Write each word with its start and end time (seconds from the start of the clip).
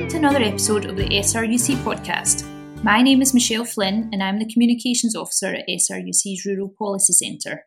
welcome 0.00 0.18
to 0.18 0.26
another 0.26 0.42
episode 0.42 0.86
of 0.86 0.96
the 0.96 1.06
SRUC 1.10 1.76
podcast. 1.84 2.46
My 2.82 3.02
name 3.02 3.20
is 3.20 3.34
Michelle 3.34 3.66
Flynn 3.66 4.08
and 4.14 4.22
I'm 4.22 4.38
the 4.38 4.50
Communications 4.50 5.14
Officer 5.14 5.48
at 5.48 5.68
SRUC's 5.68 6.46
Rural 6.46 6.72
Policy 6.78 7.12
Centre. 7.12 7.66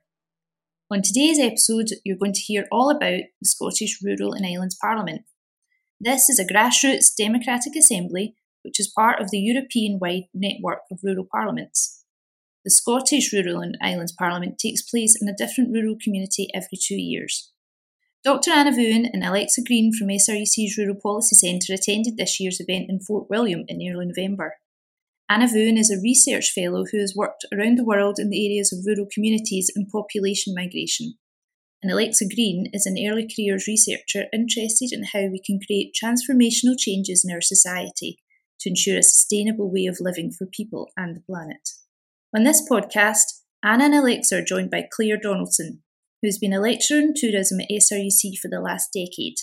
On 0.90 1.04
today's 1.04 1.38
episode, 1.38 1.90
you're 2.04 2.18
going 2.18 2.34
to 2.34 2.42
hear 2.42 2.66
all 2.72 2.90
about 2.90 3.22
the 3.40 3.46
Scottish 3.46 4.00
Rural 4.02 4.34
and 4.34 4.48
Islands 4.48 4.76
Parliament. 4.82 5.26
This 6.00 6.28
is 6.28 6.40
a 6.40 6.44
grassroots 6.44 7.16
democratic 7.16 7.76
assembly 7.76 8.34
which 8.64 8.80
is 8.80 8.92
part 8.98 9.22
of 9.22 9.30
the 9.30 9.38
European 9.38 10.00
wide 10.02 10.24
network 10.34 10.80
of 10.92 11.02
rural 11.04 11.28
parliaments. 11.32 12.04
The 12.66 12.72
Scottish 12.72 13.32
Rural 13.32 13.60
and 13.60 13.78
Islands 13.80 14.12
Parliament 14.18 14.58
takes 14.58 14.82
place 14.82 15.16
in 15.22 15.30
a 15.30 15.38
different 15.38 15.72
rural 15.72 15.98
community 16.04 16.48
every 16.56 16.80
two 16.82 17.00
years. 17.00 17.53
Dr. 18.24 18.52
Ana 18.52 18.72
Vuin 18.72 19.10
and 19.12 19.22
Alexa 19.22 19.62
Green 19.68 19.92
from 19.92 20.08
SRUC's 20.08 20.78
Rural 20.78 20.96
Policy 20.96 21.36
Centre 21.36 21.74
attended 21.74 22.16
this 22.16 22.40
year's 22.40 22.62
event 22.62 22.86
in 22.88 23.02
Fort 23.02 23.30
William 23.30 23.66
in 23.68 23.82
early 23.86 24.06
November. 24.06 24.56
Ana 25.28 25.46
Vuin 25.46 25.78
is 25.78 25.92
a 25.92 26.02
research 26.02 26.52
fellow 26.52 26.86
who 26.90 27.00
has 27.00 27.14
worked 27.18 27.46
around 27.54 27.78
the 27.78 27.84
world 27.84 28.20
in 28.20 28.30
the 28.30 28.48
areas 28.48 28.72
of 28.72 28.86
rural 28.86 29.10
communities 29.14 29.70
and 29.76 29.90
population 29.90 30.54
migration. 30.56 31.16
And 31.82 31.92
Alexa 31.92 32.24
Green 32.34 32.70
is 32.72 32.86
an 32.86 32.96
early 32.98 33.28
careers 33.28 33.68
researcher 33.68 34.28
interested 34.32 34.94
in 34.94 35.04
how 35.12 35.28
we 35.30 35.42
can 35.46 35.60
create 35.60 35.94
transformational 35.94 36.80
changes 36.80 37.26
in 37.28 37.34
our 37.34 37.42
society 37.42 38.20
to 38.62 38.70
ensure 38.70 39.00
a 39.00 39.04
sustainable 39.04 39.70
way 39.70 39.86
of 39.86 39.98
living 40.00 40.32
for 40.32 40.46
people 40.46 40.92
and 40.96 41.14
the 41.14 41.20
planet. 41.20 41.72
On 42.34 42.46
this 42.46 42.66
podcast, 42.72 43.42
Ana 43.62 43.86
and 43.86 43.96
Alexa 43.96 44.38
are 44.38 44.46
joined 44.46 44.72
by 44.72 44.88
Claire 44.90 45.18
Donaldson, 45.22 45.84
who's 46.24 46.40
been 46.40 46.54
a 46.54 46.62
lecturer 46.62 47.00
in 47.00 47.14
tourism 47.14 47.60
at 47.60 47.68
SRUC 47.70 48.38
for 48.42 48.48
the 48.50 48.62
last 48.62 48.94
decade. 48.94 49.36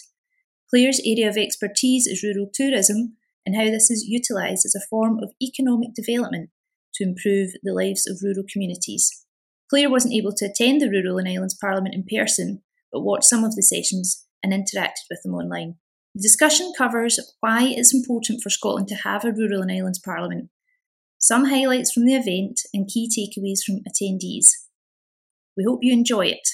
Claire's 0.70 1.00
area 1.04 1.28
of 1.28 1.36
expertise 1.36 2.06
is 2.06 2.22
rural 2.22 2.50
tourism 2.52 3.16
and 3.44 3.54
how 3.54 3.66
this 3.66 3.90
is 3.90 4.06
utilised 4.08 4.64
as 4.64 4.74
a 4.74 4.86
form 4.88 5.18
of 5.22 5.32
economic 5.42 5.90
development 5.94 6.48
to 6.94 7.04
improve 7.04 7.50
the 7.62 7.74
lives 7.74 8.06
of 8.08 8.20
rural 8.22 8.44
communities. 8.50 9.26
Claire 9.68 9.90
wasn't 9.90 10.14
able 10.14 10.32
to 10.32 10.46
attend 10.46 10.80
the 10.80 10.90
Rural 10.90 11.18
and 11.18 11.28
Islands 11.28 11.56
Parliament 11.60 11.94
in 11.94 12.04
person, 12.04 12.62
but 12.90 13.02
watched 13.02 13.24
some 13.24 13.44
of 13.44 13.54
the 13.54 13.62
sessions 13.62 14.26
and 14.42 14.52
interacted 14.52 15.06
with 15.08 15.22
them 15.22 15.34
online. 15.34 15.76
The 16.14 16.22
discussion 16.22 16.72
covers 16.76 17.20
why 17.40 17.66
it's 17.68 17.94
important 17.94 18.42
for 18.42 18.50
Scotland 18.50 18.88
to 18.88 18.96
have 18.96 19.24
a 19.24 19.32
Rural 19.32 19.62
and 19.62 19.70
Islands 19.70 20.00
Parliament, 20.00 20.50
some 21.18 21.46
highlights 21.46 21.92
from 21.92 22.04
the 22.04 22.14
event, 22.14 22.62
and 22.74 22.88
key 22.88 23.08
takeaways 23.08 23.60
from 23.64 23.84
attendees. 23.88 24.46
We 25.56 25.64
hope 25.64 25.80
you 25.82 25.92
enjoy 25.92 26.26
it. 26.26 26.48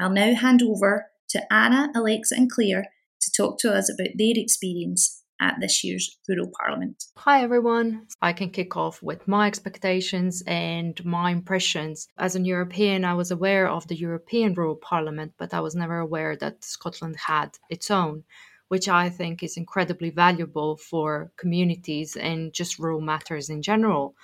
I'll 0.00 0.10
now 0.10 0.32
hand 0.34 0.62
over 0.62 1.06
to 1.30 1.52
Ana, 1.52 1.90
Alexa, 1.94 2.34
and 2.36 2.50
Claire 2.50 2.86
to 3.20 3.32
talk 3.36 3.58
to 3.58 3.72
us 3.74 3.90
about 3.92 4.12
their 4.16 4.34
experience 4.36 5.24
at 5.40 5.56
this 5.60 5.82
year's 5.82 6.18
Rural 6.28 6.52
Parliament. 6.60 7.04
Hi 7.16 7.42
everyone. 7.42 8.06
I 8.22 8.32
can 8.32 8.50
kick 8.50 8.76
off 8.76 9.02
with 9.02 9.26
my 9.26 9.48
expectations 9.48 10.42
and 10.46 11.04
my 11.04 11.30
impressions. 11.30 12.06
As 12.16 12.36
an 12.36 12.44
European, 12.44 13.04
I 13.04 13.14
was 13.14 13.32
aware 13.32 13.68
of 13.68 13.88
the 13.88 13.96
European 13.96 14.54
Rural 14.54 14.76
Parliament, 14.76 15.32
but 15.36 15.52
I 15.52 15.60
was 15.60 15.74
never 15.74 15.98
aware 15.98 16.36
that 16.36 16.64
Scotland 16.64 17.16
had 17.26 17.58
its 17.68 17.90
own, 17.90 18.22
which 18.68 18.88
I 18.88 19.10
think 19.10 19.42
is 19.42 19.56
incredibly 19.56 20.10
valuable 20.10 20.76
for 20.76 21.32
communities 21.36 22.16
and 22.16 22.52
just 22.52 22.78
rural 22.78 23.00
matters 23.00 23.48
in 23.48 23.62
general. 23.62 24.14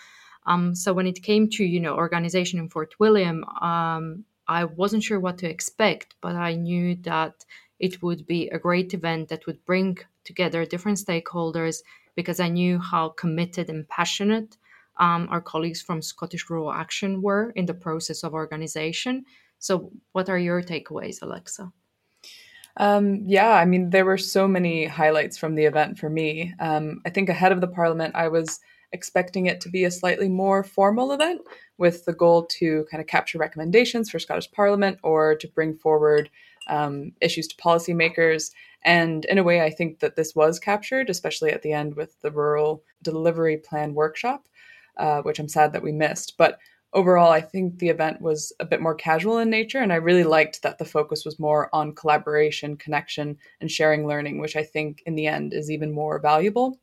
Um, 0.47 0.75
so 0.75 0.93
when 0.93 1.07
it 1.07 1.23
came 1.23 1.49
to 1.51 1.65
you 1.65 1.81
know 1.81 1.97
organization 1.97 2.61
in 2.61 2.69
Fort 2.69 2.95
William, 3.01 3.45
um, 3.61 4.25
I 4.47 4.65
wasn't 4.65 5.03
sure 5.03 5.21
what 5.21 5.39
to 5.39 5.49
expect, 5.49 6.15
but 6.21 6.37
I 6.37 6.55
knew 6.55 6.97
that 7.03 7.45
it 7.79 8.03
would 8.03 8.27
be 8.27 8.49
a 8.49 8.59
great 8.59 8.95
event 8.95 9.29
that 9.29 9.47
would 9.47 9.65
bring 9.65 9.99
together 10.25 10.65
different 10.65 10.99
stakeholders 10.99 11.83
because 12.15 12.41
I 12.41 12.49
knew 12.49 12.79
how 12.79 13.11
committed 13.11 13.69
and 13.69 13.89
passionate 13.89 14.57
um, 14.99 15.29
our 15.31 15.41
colleagues 15.41 15.83
from 15.83 16.03
Scottish 16.03 16.49
Rural 16.49 16.73
Action 16.73 17.21
were 17.21 17.51
in 17.57 17.67
the 17.67 17.75
process 17.75 18.23
of 18.23 18.33
organization. 18.33 19.25
So, 19.59 19.91
what 20.13 20.29
are 20.29 20.39
your 20.39 20.63
takeaways, 20.63 21.21
Alexa? 21.23 21.73
Um, 22.77 23.23
yeah, 23.27 23.51
I 23.51 23.65
mean, 23.65 23.91
there 23.91 24.05
were 24.05 24.19
so 24.19 24.49
many 24.49 24.85
highlights 24.87 25.39
from 25.39 25.55
the 25.55 25.65
event 25.65 25.99
for 25.99 26.11
me. 26.11 26.55
Um, 26.59 27.01
I 27.07 27.11
think 27.11 27.29
ahead 27.29 27.53
of 27.53 27.61
the 27.61 27.69
parliament, 27.69 28.15
I 28.15 28.29
was 28.29 28.61
expecting 28.95 29.47
it 29.47 29.61
to 29.61 29.69
be 29.69 29.85
a 29.85 29.91
slightly 29.91 30.29
more 30.29 30.65
formal 30.65 31.13
event 31.13 31.43
with 31.77 32.05
the 32.07 32.13
goal 32.15 32.47
to 32.47 32.87
kind 32.91 33.01
of 33.01 33.07
capture 33.07 33.37
recommendations 33.37 34.09
for 34.09 34.19
Scottish 34.19 34.51
Parliament 34.53 34.99
or 35.03 35.35
to 35.35 35.49
bring 35.49 35.77
forward 35.77 36.31
um, 36.69 37.13
issues 37.21 37.49
to 37.49 37.57
policymakers. 37.57 38.53
And 38.83 39.25
in 39.27 39.39
a 39.39 39.43
way, 39.43 39.61
I 39.63 39.71
think 39.71 39.99
that 39.99 40.17
this 40.17 40.35
was 40.35 40.59
captured, 40.59 41.11
especially 41.11 41.51
at 41.51 41.63
the 41.63 41.73
end 41.73 41.97
with 41.97 42.19
the 42.23 42.31
Rural 42.31 42.83
Delivery 43.03 43.57
Plan 43.57 43.95
workshop, 43.95 44.49
uh, 44.97 45.21
which 45.23 45.39
I'm 45.39 45.49
sad 45.49 45.73
that 45.73 45.83
we 45.83 45.93
missed. 45.93 46.37
But 46.39 46.59
overall, 46.93 47.33
I 47.33 47.41
think 47.41 47.79
the 47.79 47.89
event 47.89 48.21
was 48.21 48.53
a 48.61 48.65
bit 48.65 48.81
more 48.81 48.95
casual 48.95 49.39
in 49.39 49.51
nature, 49.51 49.81
and 49.81 49.93
I 49.93 49.97
really 49.97 50.23
liked 50.23 50.63
that 50.63 50.79
the 50.79 50.85
focus 50.85 51.25
was 51.25 51.41
more 51.41 51.69
on 51.73 51.95
collaboration, 51.95 52.77
connection, 52.77 53.37
and 53.61 53.71
sharing 53.71 54.07
learning, 54.07 54.39
which 54.39 54.55
I 54.55 54.63
think 54.63 55.03
in 55.05 55.17
the 55.17 55.27
end 55.27 55.53
is 55.53 55.71
even 55.71 55.93
more 55.93 56.21
valuable. 56.21 56.79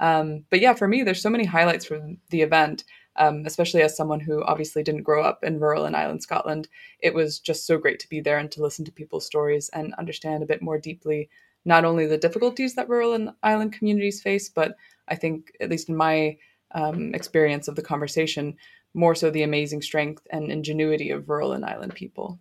Um, 0.00 0.44
but 0.50 0.60
yeah, 0.60 0.74
for 0.74 0.88
me, 0.88 1.02
there's 1.02 1.22
so 1.22 1.30
many 1.30 1.44
highlights 1.44 1.84
from 1.84 2.18
the 2.30 2.42
event, 2.42 2.84
um, 3.16 3.44
especially 3.46 3.82
as 3.82 3.96
someone 3.96 4.20
who 4.20 4.42
obviously 4.42 4.82
didn't 4.82 5.02
grow 5.02 5.22
up 5.22 5.44
in 5.44 5.60
rural 5.60 5.84
and 5.84 5.94
island 5.94 6.22
Scotland. 6.22 6.68
It 7.00 7.14
was 7.14 7.38
just 7.38 7.66
so 7.66 7.78
great 7.78 8.00
to 8.00 8.08
be 8.08 8.20
there 8.20 8.38
and 8.38 8.50
to 8.52 8.62
listen 8.62 8.84
to 8.86 8.92
people's 8.92 9.26
stories 9.26 9.68
and 9.72 9.94
understand 9.94 10.42
a 10.42 10.46
bit 10.46 10.62
more 10.62 10.78
deeply 10.78 11.28
not 11.64 11.84
only 11.84 12.06
the 12.06 12.18
difficulties 12.18 12.74
that 12.74 12.88
rural 12.88 13.12
and 13.12 13.30
island 13.42 13.72
communities 13.72 14.22
face, 14.22 14.48
but 14.48 14.76
I 15.08 15.14
think, 15.14 15.52
at 15.60 15.68
least 15.68 15.88
in 15.88 15.96
my 15.96 16.38
um, 16.72 17.14
experience 17.14 17.68
of 17.68 17.76
the 17.76 17.82
conversation, 17.82 18.56
more 18.94 19.14
so 19.14 19.30
the 19.30 19.42
amazing 19.42 19.82
strength 19.82 20.26
and 20.30 20.50
ingenuity 20.50 21.10
of 21.10 21.28
rural 21.28 21.52
and 21.52 21.64
island 21.64 21.94
people. 21.94 22.38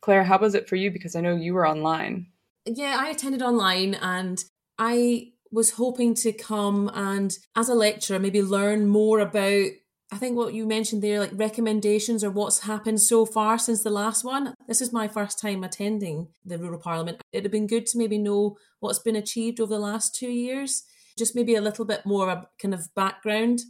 Claire, 0.00 0.24
how 0.24 0.38
was 0.38 0.54
it 0.54 0.68
for 0.68 0.76
you? 0.76 0.90
Because 0.90 1.16
I 1.16 1.20
know 1.20 1.36
you 1.36 1.54
were 1.54 1.66
online. 1.66 2.26
Yeah, 2.64 2.96
I 2.98 3.10
attended 3.10 3.42
online 3.42 3.94
and 3.94 4.44
I 4.78 5.32
was 5.52 5.72
hoping 5.72 6.14
to 6.14 6.32
come 6.32 6.90
and, 6.94 7.36
as 7.54 7.68
a 7.68 7.74
lecturer, 7.74 8.18
maybe 8.18 8.42
learn 8.42 8.88
more 8.88 9.20
about. 9.20 9.70
I 10.12 10.18
think 10.18 10.36
what 10.36 10.54
you 10.54 10.66
mentioned 10.66 11.02
there, 11.02 11.18
like 11.18 11.32
recommendations 11.34 12.22
or 12.22 12.30
what's 12.30 12.60
happened 12.60 13.00
so 13.00 13.26
far 13.26 13.58
since 13.58 13.82
the 13.82 13.90
last 13.90 14.22
one. 14.24 14.54
This 14.68 14.80
is 14.80 14.92
my 14.92 15.08
first 15.08 15.40
time 15.40 15.64
attending 15.64 16.28
the 16.44 16.58
Rural 16.58 16.78
Parliament. 16.78 17.20
It'd 17.32 17.44
have 17.44 17.52
been 17.52 17.66
good 17.66 17.86
to 17.86 17.98
maybe 17.98 18.16
know 18.16 18.56
what's 18.78 19.00
been 19.00 19.16
achieved 19.16 19.60
over 19.60 19.74
the 19.74 19.80
last 19.80 20.14
two 20.14 20.30
years, 20.30 20.84
just 21.18 21.34
maybe 21.34 21.56
a 21.56 21.60
little 21.60 21.84
bit 21.84 22.06
more 22.06 22.30
of 22.30 22.38
a 22.38 22.48
kind 22.62 22.72
of 22.72 22.88
background. 22.94 23.62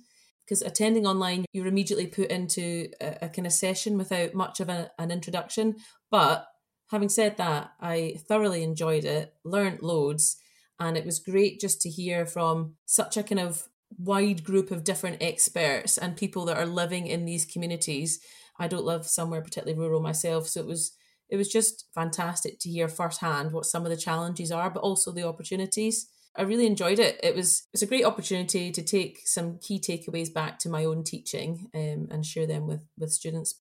Because 0.44 0.60
attending 0.60 1.06
online, 1.06 1.46
you're 1.52 1.66
immediately 1.66 2.06
put 2.06 2.30
into 2.30 2.88
a, 3.00 3.16
a 3.22 3.28
kind 3.30 3.46
of 3.46 3.52
session 3.52 3.96
without 3.96 4.34
much 4.34 4.60
of 4.60 4.68
a, 4.68 4.90
an 4.98 5.10
introduction. 5.10 5.76
But 6.10 6.46
having 6.90 7.08
said 7.08 7.38
that, 7.38 7.72
I 7.80 8.20
thoroughly 8.28 8.62
enjoyed 8.62 9.04
it, 9.04 9.32
learned 9.42 9.80
loads, 9.82 10.36
and 10.78 10.96
it 10.96 11.04
was 11.04 11.18
great 11.18 11.60
just 11.60 11.80
to 11.82 11.90
hear 11.90 12.26
from 12.26 12.74
such 12.84 13.16
a 13.16 13.22
kind 13.22 13.40
of 13.40 13.64
wide 13.98 14.44
group 14.44 14.70
of 14.70 14.84
different 14.84 15.18
experts 15.22 15.96
and 15.96 16.16
people 16.16 16.44
that 16.44 16.58
are 16.58 16.66
living 16.66 17.06
in 17.06 17.24
these 17.24 17.44
communities. 17.44 18.20
I 18.58 18.68
don't 18.68 18.84
live 18.84 19.06
somewhere 19.06 19.42
particularly 19.42 19.78
rural 19.78 20.00
myself, 20.00 20.48
so 20.48 20.60
it 20.60 20.66
was 20.66 20.92
it 21.28 21.36
was 21.36 21.48
just 21.48 21.86
fantastic 21.94 22.58
to 22.60 22.70
hear 22.70 22.88
firsthand 22.88 23.52
what 23.52 23.66
some 23.66 23.84
of 23.84 23.90
the 23.90 23.96
challenges 23.96 24.52
are, 24.52 24.70
but 24.70 24.80
also 24.80 25.12
the 25.12 25.26
opportunities. 25.26 26.08
I 26.36 26.42
really 26.42 26.66
enjoyed 26.66 26.98
it. 26.98 27.18
It 27.22 27.34
was 27.34 27.66
it's 27.72 27.82
a 27.82 27.86
great 27.86 28.04
opportunity 28.04 28.70
to 28.70 28.82
take 28.82 29.20
some 29.24 29.58
key 29.58 29.80
takeaways 29.80 30.32
back 30.32 30.58
to 30.60 30.68
my 30.68 30.84
own 30.84 31.02
teaching 31.02 31.68
um, 31.74 32.08
and 32.10 32.24
share 32.24 32.46
them 32.46 32.66
with 32.66 32.86
with 32.98 33.12
students. 33.12 33.60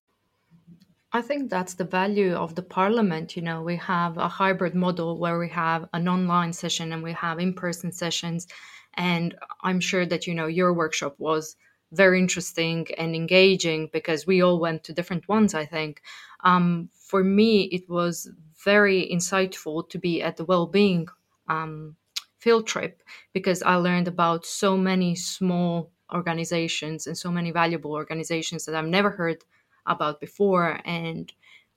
I 1.12 1.22
think 1.22 1.50
that's 1.50 1.74
the 1.74 1.84
value 1.84 2.34
of 2.34 2.54
the 2.54 2.62
parliament. 2.62 3.36
You 3.36 3.42
know, 3.42 3.62
we 3.62 3.76
have 3.76 4.18
a 4.18 4.28
hybrid 4.28 4.74
model 4.74 5.18
where 5.18 5.38
we 5.38 5.48
have 5.50 5.88
an 5.92 6.08
online 6.08 6.52
session 6.52 6.92
and 6.92 7.02
we 7.02 7.12
have 7.12 7.38
in 7.38 7.54
person 7.54 7.92
sessions. 7.92 8.46
And 8.94 9.36
I'm 9.62 9.80
sure 9.80 10.04
that, 10.06 10.26
you 10.26 10.34
know, 10.34 10.46
your 10.46 10.72
workshop 10.74 11.14
was 11.18 11.56
very 11.92 12.18
interesting 12.18 12.86
and 12.98 13.14
engaging 13.14 13.88
because 13.92 14.26
we 14.26 14.42
all 14.42 14.58
went 14.58 14.82
to 14.84 14.92
different 14.92 15.28
ones, 15.28 15.54
I 15.54 15.64
think. 15.64 16.02
Um, 16.44 16.90
for 16.92 17.22
me, 17.22 17.62
it 17.64 17.88
was 17.88 18.28
very 18.64 19.08
insightful 19.10 19.88
to 19.90 19.98
be 19.98 20.22
at 20.22 20.36
the 20.36 20.44
well 20.44 20.66
being 20.66 21.06
um, 21.48 21.96
field 22.38 22.66
trip 22.66 23.02
because 23.32 23.62
I 23.62 23.76
learned 23.76 24.08
about 24.08 24.44
so 24.44 24.76
many 24.76 25.14
small 25.14 25.92
organizations 26.12 27.06
and 27.06 27.16
so 27.16 27.30
many 27.30 27.50
valuable 27.52 27.92
organizations 27.92 28.64
that 28.64 28.74
I've 28.74 28.86
never 28.86 29.10
heard 29.10 29.44
about 29.86 30.20
before 30.20 30.80
and 30.84 31.32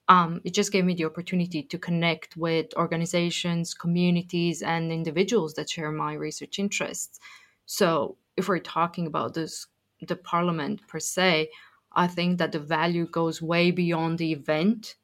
um, 0.08 0.42
it 0.44 0.56
just 0.56 0.72
gave 0.72 0.86
me 0.86 0.96
the 0.96 1.06
opportunity 1.06 1.62
to 1.62 1.78
connect 1.78 2.36
with 2.36 2.74
organizations 2.76 3.76
communities 3.76 4.64
and 4.64 4.92
individuals 4.92 5.54
that 5.54 5.70
share 5.70 5.92
my 5.92 6.14
research 6.14 6.58
interests. 6.58 7.20
So 7.68 8.18
if 8.36 8.48
we're 8.48 8.60
talking 8.60 9.06
about 9.06 9.34
this 9.34 9.68
the 10.08 10.16
parliament 10.16 10.80
per 10.88 11.00
se 11.00 11.50
i 11.92 12.08
think 12.08 12.38
that 12.40 12.52
the 12.52 12.60
value 12.60 13.06
goes 13.08 13.42
way 13.42 13.70
beyond 13.70 14.18
the 14.18 14.32
event 14.32 14.96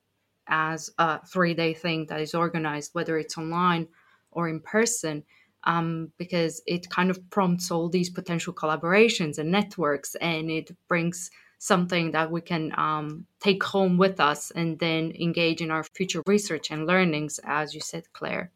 as 0.48 0.90
a 0.98 1.25
three 1.25 1.54
day 1.54 1.74
thing 1.74 2.06
that 2.06 2.22
is 2.22 2.34
organized 2.34 2.92
whether 2.94 3.18
it's 3.18 3.38
online 3.38 3.88
or 4.31 4.48
in 4.48 4.60
person 4.60 5.24
um, 5.68 6.12
because 6.18 6.62
it 6.68 6.90
kind 6.92 7.10
of 7.10 7.28
prompts 7.31 7.72
all 7.72 7.90
these 7.90 8.10
potential 8.10 8.54
collaborations 8.54 9.40
and 9.40 9.51
networks 9.51 10.16
and 10.16 10.51
it 10.51 10.72
brings 10.88 11.31
something 11.65 12.12
that 12.12 12.29
we 12.29 12.41
can 12.41 12.71
um, 12.77 13.25
take 13.39 13.63
home 13.63 13.97
with 13.97 14.19
us 14.19 14.51
and 14.51 14.77
then 14.79 15.12
engage 15.19 15.62
in 15.62 15.71
our 15.71 15.83
future 15.83 16.21
research 16.27 16.69
and 16.69 16.85
learnings, 16.85 17.39
as 17.44 17.73
you 17.73 17.81
said, 17.81 18.03
Claire. 18.13 18.51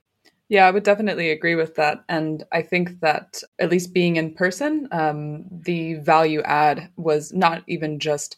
Yeah, 0.48 0.68
I 0.68 0.72
would 0.72 0.84
definitely 0.84 1.32
agree 1.32 1.56
with 1.56 1.76
that. 1.76 2.04
And 2.08 2.44
I 2.52 2.62
think 2.62 3.00
that 3.02 3.42
at 3.60 3.70
least 3.70 3.94
being 3.94 4.16
in 4.16 4.34
person, 4.34 4.88
um, 4.92 5.46
the 5.52 5.96
value 5.96 6.42
add 6.44 6.92
was 6.98 7.34
not 7.34 7.64
even 7.68 8.00
just 8.00 8.38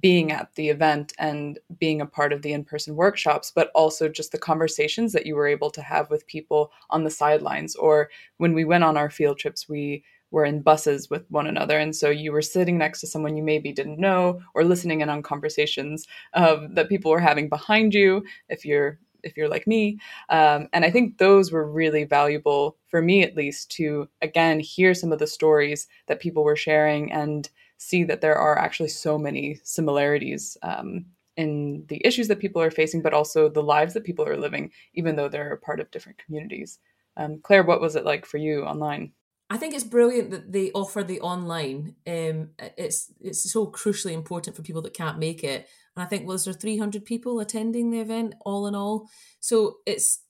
being 0.00 0.32
at 0.32 0.54
the 0.54 0.68
event 0.68 1.12
and 1.18 1.58
being 1.78 2.00
a 2.00 2.06
part 2.06 2.32
of 2.32 2.42
the 2.42 2.52
in 2.52 2.64
person 2.64 2.96
workshops, 2.96 3.52
but 3.54 3.70
also 3.74 4.08
just 4.08 4.32
the 4.32 4.38
conversations 4.38 5.12
that 5.12 5.26
you 5.26 5.36
were 5.36 5.46
able 5.46 5.70
to 5.70 5.82
have 5.82 6.10
with 6.10 6.26
people 6.26 6.72
on 6.90 7.04
the 7.04 7.10
sidelines. 7.10 7.76
Or 7.76 8.08
when 8.38 8.52
we 8.52 8.64
went 8.64 8.84
on 8.84 8.96
our 8.96 9.10
field 9.10 9.38
trips, 9.38 9.68
we 9.68 10.04
were 10.32 10.44
in 10.44 10.62
buses 10.62 11.08
with 11.08 11.24
one 11.30 11.46
another. 11.46 11.78
And 11.78 11.94
so 11.94 12.10
you 12.10 12.32
were 12.32 12.42
sitting 12.42 12.78
next 12.78 13.00
to 13.00 13.06
someone 13.06 13.36
you 13.36 13.42
maybe 13.42 13.72
didn't 13.72 14.00
know 14.00 14.40
or 14.54 14.64
listening 14.64 15.00
in 15.00 15.08
on 15.08 15.22
conversations 15.22 16.06
um, 16.34 16.74
that 16.74 16.88
people 16.88 17.10
were 17.12 17.20
having 17.20 17.48
behind 17.48 17.94
you 17.94 18.24
if 18.48 18.64
you're 18.64 18.98
if 19.22 19.36
you're 19.36 19.48
like 19.48 19.68
me 19.68 19.96
um, 20.30 20.66
and 20.72 20.84
i 20.84 20.90
think 20.90 21.16
those 21.16 21.52
were 21.52 21.70
really 21.70 22.02
valuable 22.02 22.76
for 22.88 23.00
me 23.00 23.22
at 23.22 23.36
least 23.36 23.70
to 23.70 24.08
again 24.20 24.58
hear 24.58 24.94
some 24.94 25.12
of 25.12 25.20
the 25.20 25.26
stories 25.28 25.86
that 26.08 26.18
people 26.18 26.42
were 26.42 26.56
sharing 26.56 27.12
and 27.12 27.48
see 27.82 28.02
that 28.04 28.20
there 28.20 28.36
are 28.36 28.58
actually 28.58 28.88
so 28.88 29.16
many 29.16 29.60
similarities 29.62 30.56
um, 30.62 31.04
in 31.36 31.84
the 31.88 32.00
issues 32.04 32.28
that 32.28 32.38
people 32.38 32.60
are 32.60 32.70
facing, 32.70 33.02
but 33.02 33.14
also 33.14 33.48
the 33.48 33.62
lives 33.62 33.94
that 33.94 34.04
people 34.04 34.26
are 34.26 34.36
living, 34.36 34.70
even 34.94 35.16
though 35.16 35.28
they're 35.28 35.52
a 35.52 35.58
part 35.58 35.80
of 35.80 35.90
different 35.90 36.18
communities. 36.18 36.78
Um, 37.16 37.40
Claire, 37.42 37.64
what 37.64 37.80
was 37.80 37.96
it 37.96 38.04
like 38.04 38.26
for 38.26 38.38
you 38.38 38.64
online? 38.64 39.12
I 39.52 39.58
think 39.58 39.74
it's 39.74 39.84
brilliant 39.84 40.30
that 40.30 40.50
they 40.50 40.70
offer 40.72 41.02
the 41.02 41.20
online. 41.20 41.94
Um, 42.06 42.52
it's 42.78 43.12
it's 43.20 43.52
so 43.52 43.66
crucially 43.66 44.12
important 44.12 44.56
for 44.56 44.62
people 44.62 44.80
that 44.82 44.94
can't 44.94 45.18
make 45.18 45.44
it. 45.44 45.68
And 45.94 46.02
I 46.02 46.06
think 46.06 46.26
was 46.26 46.46
there 46.46 46.54
300 46.54 47.04
people 47.04 47.38
attending 47.38 47.90
the 47.90 48.00
event 48.00 48.34
all 48.46 48.66
in 48.66 48.74
all. 48.74 49.10
So 49.40 49.76
it's 49.84 50.22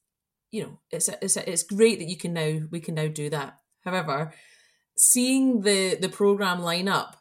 you 0.50 0.64
know 0.64 0.80
it's 0.90 1.08
it's 1.08 1.36
it's 1.36 1.62
great 1.62 2.00
that 2.00 2.08
you 2.08 2.16
can 2.16 2.32
now 2.32 2.62
we 2.72 2.80
can 2.80 2.96
now 2.96 3.06
do 3.06 3.30
that. 3.30 3.58
However, 3.84 4.34
seeing 4.96 5.60
the 5.60 5.94
the 5.94 6.08
program 6.08 6.60
line 6.60 6.88
up 6.88 7.16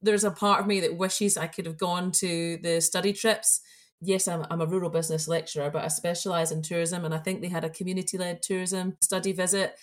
there's 0.00 0.24
a 0.24 0.30
part 0.30 0.60
of 0.60 0.66
me 0.66 0.80
that 0.80 0.96
wishes 0.96 1.36
I 1.36 1.48
could 1.48 1.66
have 1.66 1.76
gone 1.76 2.10
to 2.12 2.58
the 2.62 2.80
study 2.80 3.12
trips. 3.12 3.60
Yes, 4.00 4.26
I'm, 4.26 4.46
I'm 4.50 4.62
a 4.62 4.66
rural 4.66 4.88
business 4.88 5.28
lecturer, 5.28 5.68
but 5.68 5.84
I 5.84 5.88
specialise 5.88 6.50
in 6.50 6.62
tourism, 6.62 7.04
and 7.04 7.14
I 7.14 7.18
think 7.18 7.42
they 7.42 7.48
had 7.48 7.64
a 7.64 7.68
community 7.68 8.16
led 8.16 8.40
tourism 8.40 8.96
study 9.02 9.32
visit. 9.32 9.74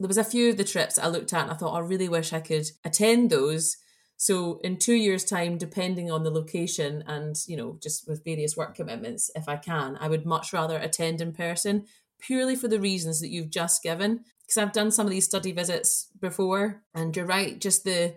There 0.00 0.08
was 0.08 0.18
a 0.18 0.24
few 0.24 0.50
of 0.50 0.56
the 0.56 0.64
trips 0.64 0.98
I 0.98 1.08
looked 1.08 1.32
at, 1.32 1.42
and 1.42 1.50
I 1.50 1.54
thought 1.54 1.74
I 1.74 1.80
really 1.80 2.08
wish 2.08 2.32
I 2.32 2.40
could 2.40 2.70
attend 2.84 3.30
those. 3.30 3.76
So 4.16 4.60
in 4.64 4.78
two 4.78 4.94
years' 4.94 5.24
time, 5.24 5.58
depending 5.58 6.10
on 6.10 6.24
the 6.24 6.30
location 6.30 7.04
and 7.06 7.36
you 7.46 7.56
know 7.56 7.78
just 7.82 8.08
with 8.08 8.24
various 8.24 8.56
work 8.56 8.74
commitments, 8.74 9.30
if 9.34 9.48
I 9.48 9.56
can, 9.56 9.96
I 10.00 10.08
would 10.08 10.26
much 10.26 10.52
rather 10.52 10.78
attend 10.78 11.20
in 11.20 11.32
person, 11.32 11.86
purely 12.20 12.56
for 12.56 12.68
the 12.68 12.80
reasons 12.80 13.20
that 13.20 13.30
you've 13.30 13.50
just 13.50 13.82
given. 13.82 14.24
Because 14.42 14.58
I've 14.58 14.72
done 14.72 14.90
some 14.90 15.06
of 15.06 15.10
these 15.10 15.26
study 15.26 15.52
visits 15.52 16.08
before, 16.20 16.82
and 16.94 17.14
you're 17.14 17.26
right, 17.26 17.60
just 17.60 17.84
the 17.84 18.16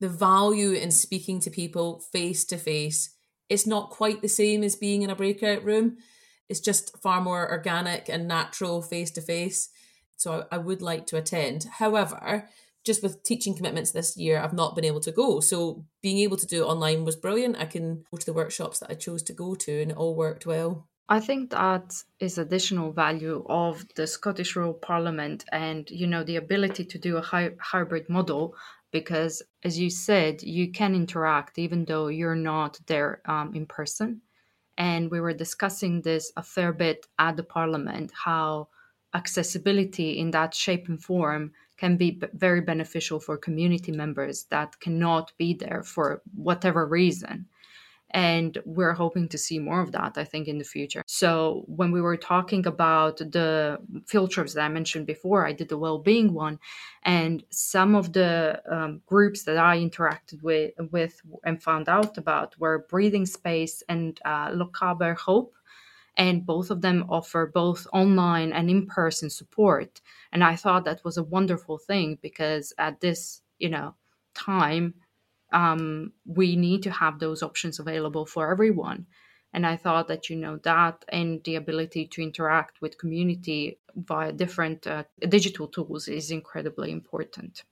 the 0.00 0.08
value 0.08 0.72
in 0.72 0.90
speaking 0.90 1.40
to 1.40 1.50
people 1.50 2.00
face 2.12 2.44
to 2.44 2.56
face 2.56 3.14
it's 3.48 3.66
not 3.66 3.90
quite 3.90 4.20
the 4.20 4.28
same 4.28 4.62
as 4.62 4.76
being 4.76 5.02
in 5.02 5.10
a 5.10 5.16
breakout 5.16 5.64
room 5.64 5.96
it's 6.48 6.60
just 6.60 6.96
far 6.98 7.20
more 7.20 7.50
organic 7.50 8.08
and 8.08 8.28
natural 8.28 8.80
face 8.80 9.10
to 9.10 9.20
face 9.20 9.70
so 10.18 10.44
I, 10.50 10.56
I, 10.56 10.58
would 10.58 10.82
like 10.82 11.06
to 11.06 11.16
attend. 11.16 11.64
However 11.78 12.48
just 12.84 13.02
with 13.02 13.22
teaching 13.22 13.54
commitments 13.54 13.90
this 13.90 14.16
year 14.16 14.40
i've 14.40 14.60
not 14.62 14.74
been 14.74 14.90
able 14.90 15.00
to 15.00 15.12
go. 15.12 15.40
So 15.40 15.84
being 16.02 16.18
able 16.18 16.38
to 16.38 16.46
do 16.46 16.62
it 16.62 16.66
online 16.66 17.04
was 17.04 17.16
brilliant. 17.16 17.58
I 17.58 17.66
can 17.66 18.04
go 18.10 18.16
to 18.16 18.26
the 18.26 18.32
workshops 18.32 18.78
that 18.78 18.90
i 18.90 18.94
chose 18.94 19.22
to 19.24 19.32
go 19.32 19.54
to 19.54 19.82
and 19.82 19.90
it 19.90 19.96
all 19.96 20.14
worked 20.14 20.46
well. 20.46 20.88
I 21.10 21.20
think 21.20 21.50
that 21.50 21.86
is 22.20 22.36
additional 22.36 22.92
value 22.92 23.44
of 23.48 23.84
the 23.96 24.06
Scottish 24.06 24.56
Rural 24.56 24.74
Parliament 24.74 25.44
and 25.52 25.88
you 25.90 26.06
know 26.06 26.22
the 26.22 26.36
ability 26.36 26.84
to 26.84 26.98
do 26.98 27.16
a 27.16 27.22
hy- 27.22 27.56
hybrid 27.60 28.08
model 28.08 28.54
because 28.90 29.42
as 29.62 29.78
you 29.78 29.90
said 29.90 30.42
you 30.42 30.70
can 30.70 30.94
interact 30.94 31.58
even 31.58 31.84
though 31.84 32.08
you're 32.08 32.42
not 32.54 32.78
there 32.86 33.20
um, 33.26 33.54
in 33.54 33.66
person. 33.66 34.22
And 34.76 35.10
we 35.10 35.20
were 35.20 35.34
discussing 35.44 36.02
this 36.02 36.32
a 36.36 36.42
fair 36.42 36.72
bit 36.72 37.06
at 37.18 37.36
the 37.36 37.42
parliament 37.42 38.12
how 38.24 38.68
accessibility 39.14 40.18
in 40.18 40.30
that 40.32 40.54
shape 40.54 40.88
and 40.88 41.02
form 41.02 41.52
can 41.76 41.96
be 41.96 42.10
b- 42.12 42.26
very 42.34 42.60
beneficial 42.60 43.20
for 43.20 43.36
community 43.36 43.92
members 43.92 44.44
that 44.44 44.78
cannot 44.80 45.32
be 45.38 45.54
there 45.54 45.82
for 45.82 46.22
whatever 46.34 46.86
reason. 46.86 47.46
And 48.10 48.56
we're 48.64 48.94
hoping 48.94 49.28
to 49.28 49.36
see 49.36 49.58
more 49.58 49.82
of 49.82 49.92
that 49.92 50.16
i 50.16 50.24
think 50.24 50.48
in 50.48 50.56
the 50.56 50.64
future. 50.64 51.02
So 51.06 51.64
when 51.66 51.92
we 51.92 52.00
were 52.00 52.16
talking 52.16 52.66
about 52.66 53.18
the 53.18 53.78
field 54.06 54.30
trips 54.30 54.54
that 54.54 54.62
i 54.62 54.68
mentioned 54.68 55.06
before 55.06 55.46
i 55.46 55.52
did 55.52 55.68
the 55.68 55.76
well-being 55.76 56.32
one 56.32 56.58
and 57.02 57.44
some 57.50 57.94
of 57.94 58.14
the 58.14 58.62
um, 58.70 59.02
groups 59.04 59.44
that 59.44 59.58
i 59.58 59.76
interacted 59.76 60.42
with, 60.42 60.72
with 60.90 61.20
and 61.44 61.62
found 61.62 61.86
out 61.88 62.16
about 62.16 62.58
were 62.58 62.86
breathing 62.88 63.26
space 63.26 63.82
and 63.90 64.20
uh, 64.24 64.48
lochaber 64.52 65.14
hope 65.14 65.54
and 66.18 66.44
both 66.44 66.70
of 66.70 66.82
them 66.82 67.06
offer 67.08 67.50
both 67.54 67.86
online 67.94 68.52
and 68.52 68.68
in-person 68.68 69.30
support 69.30 70.00
and 70.32 70.44
i 70.44 70.54
thought 70.54 70.84
that 70.84 71.04
was 71.04 71.16
a 71.16 71.22
wonderful 71.22 71.78
thing 71.78 72.18
because 72.20 72.72
at 72.78 73.00
this 73.00 73.40
you 73.58 73.70
know 73.70 73.94
time 74.34 74.94
um, 75.52 76.12
we 76.26 76.56
need 76.56 76.82
to 76.82 76.90
have 76.90 77.18
those 77.18 77.42
options 77.42 77.78
available 77.78 78.26
for 78.26 78.50
everyone. 78.50 79.06
And 79.54 79.66
I 79.66 79.76
thought 79.76 80.08
that, 80.08 80.28
you 80.28 80.36
know, 80.36 80.58
that 80.64 81.04
and 81.08 81.42
the 81.44 81.56
ability 81.56 82.06
to 82.08 82.22
interact 82.22 82.82
with 82.82 82.98
community 82.98 83.78
via 83.96 84.32
different 84.32 84.86
uh, 84.86 85.04
digital 85.28 85.66
tools 85.66 86.06
is 86.06 86.30
incredibly 86.30 86.92
important. 86.92 87.64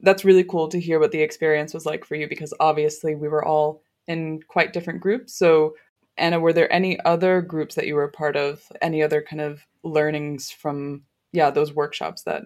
That's 0.00 0.24
really 0.24 0.44
cool 0.44 0.68
to 0.68 0.80
hear 0.80 1.00
what 1.00 1.10
the 1.10 1.22
experience 1.22 1.74
was 1.74 1.86
like 1.86 2.04
for 2.04 2.14
you 2.14 2.28
because 2.28 2.54
obviously 2.60 3.14
we 3.14 3.28
were 3.28 3.44
all 3.44 3.82
in 4.06 4.40
quite 4.46 4.72
different 4.72 5.00
groups. 5.00 5.34
So, 5.34 5.74
Ana, 6.16 6.38
were 6.40 6.52
there 6.52 6.72
any 6.72 6.98
other 7.04 7.40
groups 7.40 7.74
that 7.74 7.86
you 7.86 7.94
were 7.96 8.08
part 8.08 8.36
of? 8.36 8.62
Any 8.80 9.02
other 9.02 9.22
kind 9.22 9.42
of 9.42 9.66
learnings 9.82 10.50
from, 10.50 11.02
yeah, 11.32 11.50
those 11.50 11.74
workshops 11.74 12.22
that, 12.22 12.44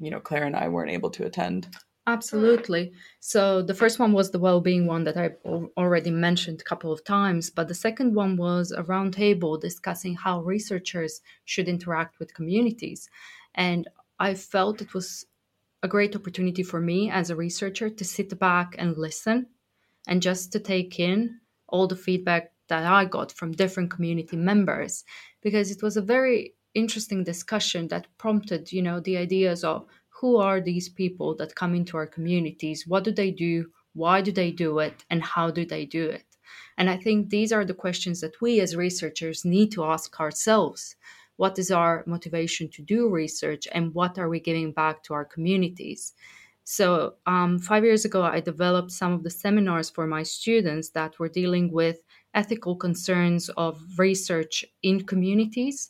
you 0.00 0.10
know, 0.10 0.20
Claire 0.20 0.44
and 0.44 0.56
I 0.56 0.68
weren't 0.68 0.90
able 0.90 1.10
to 1.10 1.26
attend? 1.26 1.68
Absolutely. 2.06 2.92
So 3.20 3.60
the 3.60 3.74
first 3.74 3.98
one 3.98 4.14
was 4.14 4.30
the 4.30 4.38
well-being 4.38 4.86
one 4.86 5.04
that 5.04 5.18
I 5.18 5.32
already 5.76 6.10
mentioned 6.10 6.60
a 6.60 6.64
couple 6.64 6.90
of 6.90 7.04
times, 7.04 7.50
but 7.50 7.68
the 7.68 7.74
second 7.74 8.14
one 8.14 8.38
was 8.38 8.72
a 8.72 8.82
roundtable 8.82 9.60
discussing 9.60 10.14
how 10.14 10.40
researchers 10.40 11.20
should 11.44 11.68
interact 11.68 12.18
with 12.18 12.32
communities. 12.32 13.10
And 13.54 13.88
I 14.18 14.32
felt 14.34 14.80
it 14.80 14.94
was 14.94 15.26
a 15.82 15.88
great 15.88 16.16
opportunity 16.16 16.62
for 16.62 16.80
me 16.80 17.10
as 17.10 17.28
a 17.28 17.36
researcher 17.36 17.90
to 17.90 18.04
sit 18.04 18.38
back 18.38 18.74
and 18.78 18.96
listen 18.96 19.48
and 20.06 20.22
just 20.22 20.50
to 20.52 20.60
take 20.60 20.98
in 20.98 21.40
all 21.68 21.86
the 21.86 21.96
feedback 21.96 22.52
that 22.68 22.84
I 22.84 23.04
got 23.04 23.32
from 23.32 23.52
different 23.52 23.90
community 23.90 24.36
members 24.36 25.04
because 25.42 25.70
it 25.70 25.82
was 25.82 25.96
a 25.96 26.02
very 26.02 26.54
interesting 26.74 27.24
discussion 27.24 27.88
that 27.88 28.06
prompted, 28.18 28.72
you 28.72 28.82
know, 28.82 29.00
the 29.00 29.16
ideas 29.16 29.64
of 29.64 29.86
who 30.20 30.36
are 30.36 30.60
these 30.60 30.88
people 30.88 31.34
that 31.36 31.54
come 31.54 31.74
into 31.74 31.96
our 31.96 32.06
communities? 32.06 32.86
What 32.86 33.04
do 33.04 33.12
they 33.12 33.30
do? 33.30 33.66
Why 33.94 34.20
do 34.20 34.32
they 34.32 34.50
do 34.50 34.78
it? 34.80 35.04
And 35.10 35.22
how 35.22 35.50
do 35.50 35.64
they 35.64 35.84
do 35.86 36.08
it? 36.08 36.24
And 36.76 36.88
I 36.88 36.96
think 36.96 37.30
these 37.30 37.52
are 37.52 37.64
the 37.64 37.74
questions 37.74 38.20
that 38.20 38.40
we 38.40 38.60
as 38.60 38.76
researchers 38.76 39.44
need 39.44 39.72
to 39.72 39.84
ask 39.84 40.18
ourselves. 40.20 40.96
What 41.36 41.58
is 41.58 41.70
our 41.70 42.02
motivation 42.06 42.68
to 42.70 42.82
do 42.82 43.08
research 43.08 43.68
and 43.70 43.94
what 43.94 44.18
are 44.18 44.28
we 44.28 44.40
giving 44.40 44.72
back 44.72 45.04
to 45.04 45.14
our 45.14 45.24
communities? 45.24 46.14
So, 46.70 47.14
um, 47.24 47.58
five 47.58 47.82
years 47.82 48.04
ago, 48.04 48.22
I 48.22 48.40
developed 48.40 48.92
some 48.92 49.14
of 49.14 49.22
the 49.22 49.30
seminars 49.30 49.88
for 49.88 50.06
my 50.06 50.22
students 50.22 50.90
that 50.90 51.18
were 51.18 51.30
dealing 51.30 51.72
with 51.72 52.00
ethical 52.34 52.76
concerns 52.76 53.48
of 53.56 53.80
research 53.96 54.66
in 54.82 55.06
communities 55.06 55.88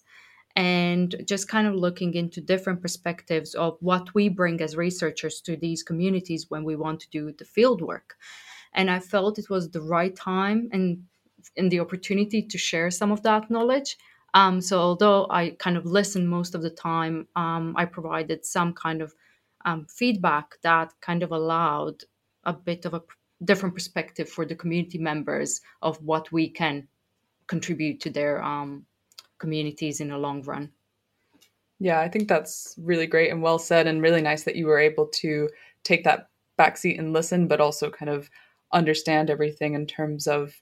and 0.54 1.16
just 1.26 1.48
kind 1.48 1.66
of 1.66 1.74
looking 1.74 2.14
into 2.14 2.40
different 2.40 2.80
perspectives 2.80 3.56
of 3.56 3.76
what 3.80 4.14
we 4.14 4.28
bring 4.28 4.60
as 4.60 4.76
researchers 4.76 5.40
to 5.40 5.56
these 5.56 5.82
communities 5.82 6.46
when 6.48 6.62
we 6.62 6.76
want 6.76 7.00
to 7.00 7.10
do 7.10 7.32
the 7.32 7.44
field 7.44 7.82
work. 7.82 8.16
And 8.72 8.88
I 8.88 9.00
felt 9.00 9.40
it 9.40 9.50
was 9.50 9.72
the 9.72 9.82
right 9.82 10.14
time 10.14 10.68
and 10.70 11.02
and 11.56 11.72
the 11.72 11.80
opportunity 11.80 12.40
to 12.40 12.56
share 12.56 12.92
some 12.92 13.10
of 13.10 13.24
that 13.24 13.50
knowledge. 13.50 13.96
Um, 14.32 14.60
so 14.60 14.78
although 14.78 15.26
I 15.28 15.56
kind 15.58 15.76
of 15.76 15.86
listened 15.86 16.28
most 16.28 16.54
of 16.54 16.62
the 16.62 16.70
time, 16.70 17.26
um, 17.34 17.74
I 17.76 17.84
provided 17.84 18.46
some 18.46 18.74
kind 18.74 19.02
of 19.02 19.12
um, 19.68 19.86
feedback 19.88 20.54
that 20.62 20.92
kind 21.00 21.22
of 21.22 21.32
allowed 21.32 22.02
a 22.44 22.52
bit 22.52 22.86
of 22.86 22.94
a 22.94 23.02
different 23.44 23.74
perspective 23.74 24.28
for 24.28 24.46
the 24.46 24.54
community 24.54 24.98
members 24.98 25.60
of 25.82 26.02
what 26.02 26.32
we 26.32 26.48
can 26.48 26.88
contribute 27.46 28.00
to 28.00 28.10
their 28.10 28.42
um, 28.42 28.86
communities 29.38 30.00
in 30.00 30.08
the 30.08 30.16
long 30.18 30.42
run. 30.42 30.70
Yeah, 31.80 32.00
I 32.00 32.08
think 32.08 32.28
that's 32.28 32.74
really 32.78 33.06
great 33.06 33.30
and 33.30 33.42
well 33.42 33.58
said, 33.58 33.86
and 33.86 34.02
really 34.02 34.22
nice 34.22 34.42
that 34.44 34.56
you 34.56 34.66
were 34.66 34.78
able 34.78 35.06
to 35.06 35.48
take 35.84 36.02
that 36.04 36.30
backseat 36.58 36.98
and 36.98 37.12
listen, 37.12 37.46
but 37.46 37.60
also 37.60 37.90
kind 37.90 38.10
of 38.10 38.30
understand 38.72 39.30
everything 39.30 39.74
in 39.74 39.86
terms 39.86 40.26
of 40.26 40.54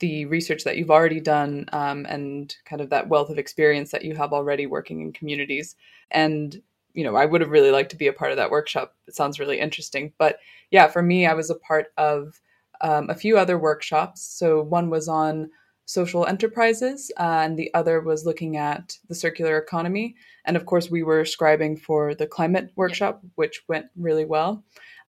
the 0.00 0.26
research 0.26 0.64
that 0.64 0.76
you've 0.76 0.90
already 0.90 1.20
done 1.20 1.66
um, 1.72 2.06
and 2.08 2.56
kind 2.64 2.80
of 2.80 2.90
that 2.90 3.08
wealth 3.08 3.30
of 3.30 3.38
experience 3.38 3.90
that 3.90 4.04
you 4.04 4.14
have 4.14 4.32
already 4.32 4.66
working 4.66 5.00
in 5.00 5.12
communities. 5.12 5.76
And, 6.10 6.62
you 6.94 7.04
know, 7.04 7.16
I 7.16 7.26
would 7.26 7.40
have 7.40 7.50
really 7.50 7.70
liked 7.70 7.90
to 7.90 7.96
be 7.96 8.06
a 8.06 8.12
part 8.12 8.30
of 8.30 8.36
that 8.36 8.50
workshop. 8.50 8.94
It 9.06 9.14
sounds 9.14 9.38
really 9.38 9.60
interesting. 9.60 10.12
But 10.18 10.38
yeah, 10.70 10.88
for 10.88 11.02
me, 11.02 11.26
I 11.26 11.34
was 11.34 11.50
a 11.50 11.54
part 11.54 11.88
of 11.96 12.40
um, 12.80 13.10
a 13.10 13.14
few 13.14 13.38
other 13.38 13.58
workshops. 13.58 14.22
So 14.22 14.62
one 14.62 14.90
was 14.90 15.08
on 15.08 15.50
social 15.84 16.24
enterprises, 16.26 17.10
uh, 17.18 17.42
and 17.44 17.58
the 17.58 17.72
other 17.74 18.00
was 18.00 18.24
looking 18.24 18.56
at 18.56 18.96
the 19.08 19.14
circular 19.14 19.58
economy. 19.58 20.14
And 20.44 20.56
of 20.56 20.64
course, 20.64 20.90
we 20.90 21.02
were 21.02 21.24
scribing 21.24 21.80
for 21.80 22.14
the 22.14 22.26
climate 22.26 22.70
workshop, 22.76 23.20
yeah. 23.22 23.30
which 23.34 23.64
went 23.68 23.86
really 23.96 24.24
well. 24.24 24.64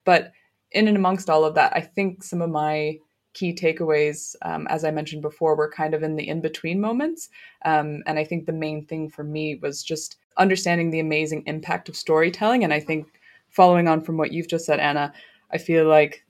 But 0.05 0.33
in 0.71 0.87
and 0.89 0.97
amongst 0.97 1.29
all 1.29 1.45
of 1.45 1.55
that, 1.57 1.73
I 1.75 1.81
think 1.81 2.23
some 2.23 2.41
of 2.41 2.51
my 2.51 2.99
key 3.35 3.55
takeaways, 3.55 4.35
um, 4.43 4.67
as 4.69 4.85
I 4.85 4.91
mentioned 4.91 5.23
before, 5.23 5.57
were 5.57 5.71
kind 5.71 5.95
of 5.95 6.03
in 6.03 6.17
the 6.17 6.29
in 6.29 6.41
between 6.41 6.81
moments. 6.81 7.29
Um, 7.65 8.03
and 8.07 8.19
I 8.19 8.25
think 8.25 8.47
the 8.47 8.53
main 8.53 8.87
thing 8.87 9.11
for 9.11 9.25
me 9.25 9.57
was 9.57 9.83
just 9.83 10.17
understanding 10.39 10.91
the 10.91 11.01
amazing 11.01 11.43
impact 11.47 11.89
of 11.89 11.97
storytelling. 11.97 12.65
And 12.65 12.73
I 12.73 12.81
think 12.81 13.21
following 13.49 13.89
on 13.89 14.03
from 14.03 14.17
what 14.17 14.33
you've 14.33 14.49
just 14.49 14.67
said, 14.67 14.81
Ana, 14.81 15.13
I 15.51 15.59
feel 15.59 15.87
like 15.87 16.25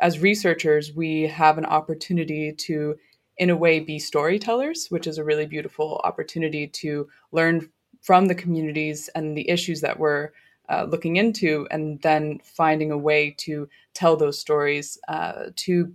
as 0.00 0.18
researchers, 0.18 0.92
we 0.92 1.22
have 1.22 1.58
an 1.58 1.64
opportunity 1.64 2.52
to, 2.52 2.96
in 3.38 3.50
a 3.50 3.56
way, 3.56 3.80
be 3.80 3.98
storytellers, 3.98 4.88
which 4.88 5.06
is 5.06 5.18
a 5.18 5.24
really 5.24 5.46
beautiful 5.46 6.00
opportunity 6.04 6.66
to 6.66 7.08
learn 7.32 7.70
from 8.02 8.26
the 8.26 8.34
communities 8.34 9.08
and 9.14 9.36
the 9.36 9.48
issues 9.48 9.80
that 9.80 9.98
we're 9.98 10.30
uh, 10.68 10.84
looking 10.88 11.16
into, 11.16 11.66
and 11.70 12.00
then 12.02 12.40
finding 12.42 12.90
a 12.90 12.98
way 12.98 13.30
to 13.38 13.68
tell 13.92 14.16
those 14.16 14.38
stories 14.38 14.98
uh, 15.08 15.44
to 15.56 15.92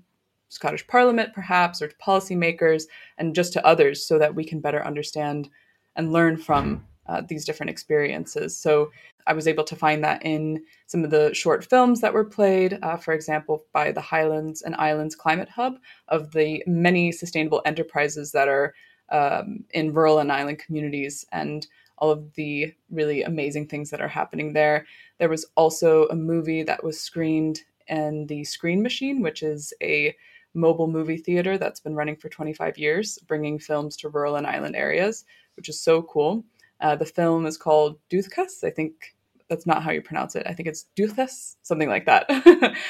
Scottish 0.50 0.86
Parliament, 0.88 1.34
perhaps, 1.34 1.82
or 1.82 1.88
to 1.88 1.96
policymakers, 1.98 2.84
and 3.18 3.36
just 3.36 3.54
to 3.54 3.66
others, 3.66 4.06
so 4.06 4.18
that 4.18 4.34
we 4.34 4.44
can 4.44 4.60
better 4.60 4.84
understand 4.86 5.50
and 5.96 6.14
learn 6.14 6.38
from 6.38 6.84
uh, 7.10 7.22
these 7.28 7.44
different 7.44 7.72
experiences. 7.72 8.56
So 8.56 8.92
I 9.26 9.34
was 9.34 9.48
able 9.48 9.64
to 9.64 9.76
find 9.76 10.04
that 10.04 10.24
in 10.24 10.64
some 10.86 11.04
of 11.04 11.10
the 11.10 11.34
short 11.34 11.66
films 11.66 12.02
that 12.02 12.14
were 12.14 12.24
played, 12.24 12.78
uh, 12.84 12.98
for 12.98 13.14
example, 13.14 13.66
by 13.74 13.92
the 13.92 14.02
Highlands 14.02 14.62
and 14.62 14.76
Islands 14.76 15.16
Climate 15.16 15.50
Hub, 15.50 15.80
of 16.08 16.32
the 16.32 16.64
many 16.68 17.12
sustainable 17.12 17.64
enterprises 17.66 18.32
that 18.34 18.48
are 18.48 18.76
um, 19.12 19.64
in 19.72 19.92
rural 19.92 20.20
and 20.20 20.32
island 20.32 20.60
communities, 20.60 21.26
and 21.32 21.66
all 21.98 22.12
of 22.12 22.32
the 22.36 22.74
really 22.92 23.24
amazing 23.24 23.68
things 23.68 23.90
that 23.90 24.02
are 24.02 24.08
happening 24.08 24.54
there. 24.54 24.86
There 25.18 25.30
was 25.30 25.48
also 25.56 26.06
a 26.08 26.16
movie 26.16 26.64
that 26.64 26.84
was 26.84 27.00
screened 27.00 27.62
in 27.88 28.28
the 28.28 28.44
Screen 28.44 28.84
Machine, 28.84 29.22
which 29.22 29.42
is 29.42 29.74
a 29.82 30.16
mobile 30.54 30.88
movie 30.88 31.18
theater 31.18 31.58
that's 31.58 31.80
been 31.80 31.96
running 31.96 32.16
for 32.16 32.30
25 32.30 32.78
years, 32.78 33.18
bringing 33.28 33.58
films 33.58 33.98
to 33.98 34.10
rural 34.10 34.36
and 34.36 34.46
island 34.46 34.76
areas, 34.76 35.26
which 35.56 35.70
is 35.70 35.80
so 35.80 36.04
cool. 36.04 36.44
Uh, 36.82 36.96
the 36.96 37.06
film 37.06 37.46
is 37.46 37.58
called 37.58 37.98
Dúchas. 38.10 38.64
I 38.64 38.70
think 38.70 39.16
that's 39.50 39.66
not 39.66 39.84
how 39.84 39.92
you 39.92 40.02
pronounce 40.02 40.36
it. 40.36 40.46
I 40.48 40.54
think 40.54 40.68
it's 40.68 40.86
Dúchas, 40.96 41.56
something 41.64 41.90
like 41.90 42.06
that. 42.06 42.30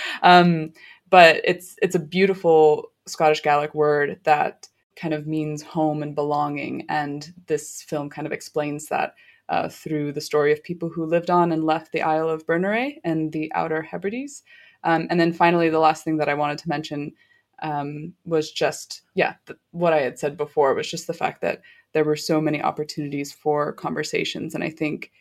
um, 0.24 0.74
but 1.10 1.42
it's 1.44 1.76
it's 1.82 1.96
a 1.96 2.00
beautiful 2.00 2.92
Scottish 3.08 3.42
Gaelic 3.42 3.74
word 3.74 4.20
that 4.24 4.68
kind 4.96 5.14
of 5.14 5.26
means 5.26 5.64
home 5.64 6.04
and 6.04 6.14
belonging, 6.14 6.86
and 6.90 7.34
this 7.48 7.82
film 7.82 8.10
kind 8.10 8.28
of 8.28 8.34
explains 8.34 8.88
that 8.88 9.16
uh, 9.48 9.70
through 9.70 10.12
the 10.12 10.22
story 10.22 10.52
of 10.52 10.64
people 10.64 10.90
who 10.90 11.06
lived 11.06 11.30
on 11.30 11.52
and 11.52 11.64
left 11.64 11.92
the 11.92 12.04
Isle 12.04 12.30
of 12.30 12.46
Berneray 12.46 12.98
and 13.04 13.32
the 13.32 13.52
Outer 13.56 13.82
Hebrides. 13.82 14.44
Um, 14.84 15.08
and 15.10 15.20
then 15.20 15.34
finally, 15.34 15.70
the 15.70 15.80
last 15.80 16.04
thing 16.04 16.18
that 16.18 16.30
I 16.30 16.36
wanted 16.36 16.60
to 16.60 16.70
mention 16.70 17.14
um, 17.62 18.14
was 18.26 18.52
just 18.52 19.02
yeah 19.16 19.36
th- 19.48 19.60
what 19.72 19.94
I 19.94 20.02
had 20.02 20.20
said 20.20 20.38
before 20.38 20.74
was 20.74 20.90
just 20.90 21.08
the 21.08 21.14
fact 21.14 21.42
that 21.42 21.62
there 21.94 22.04
were 22.04 22.16
so 22.16 22.40
many 22.40 22.62
opportunities 22.62 23.32
for 23.32 23.74
conversations, 23.74 24.56
and 24.56 24.64
I 24.64 24.70
think 24.70 25.12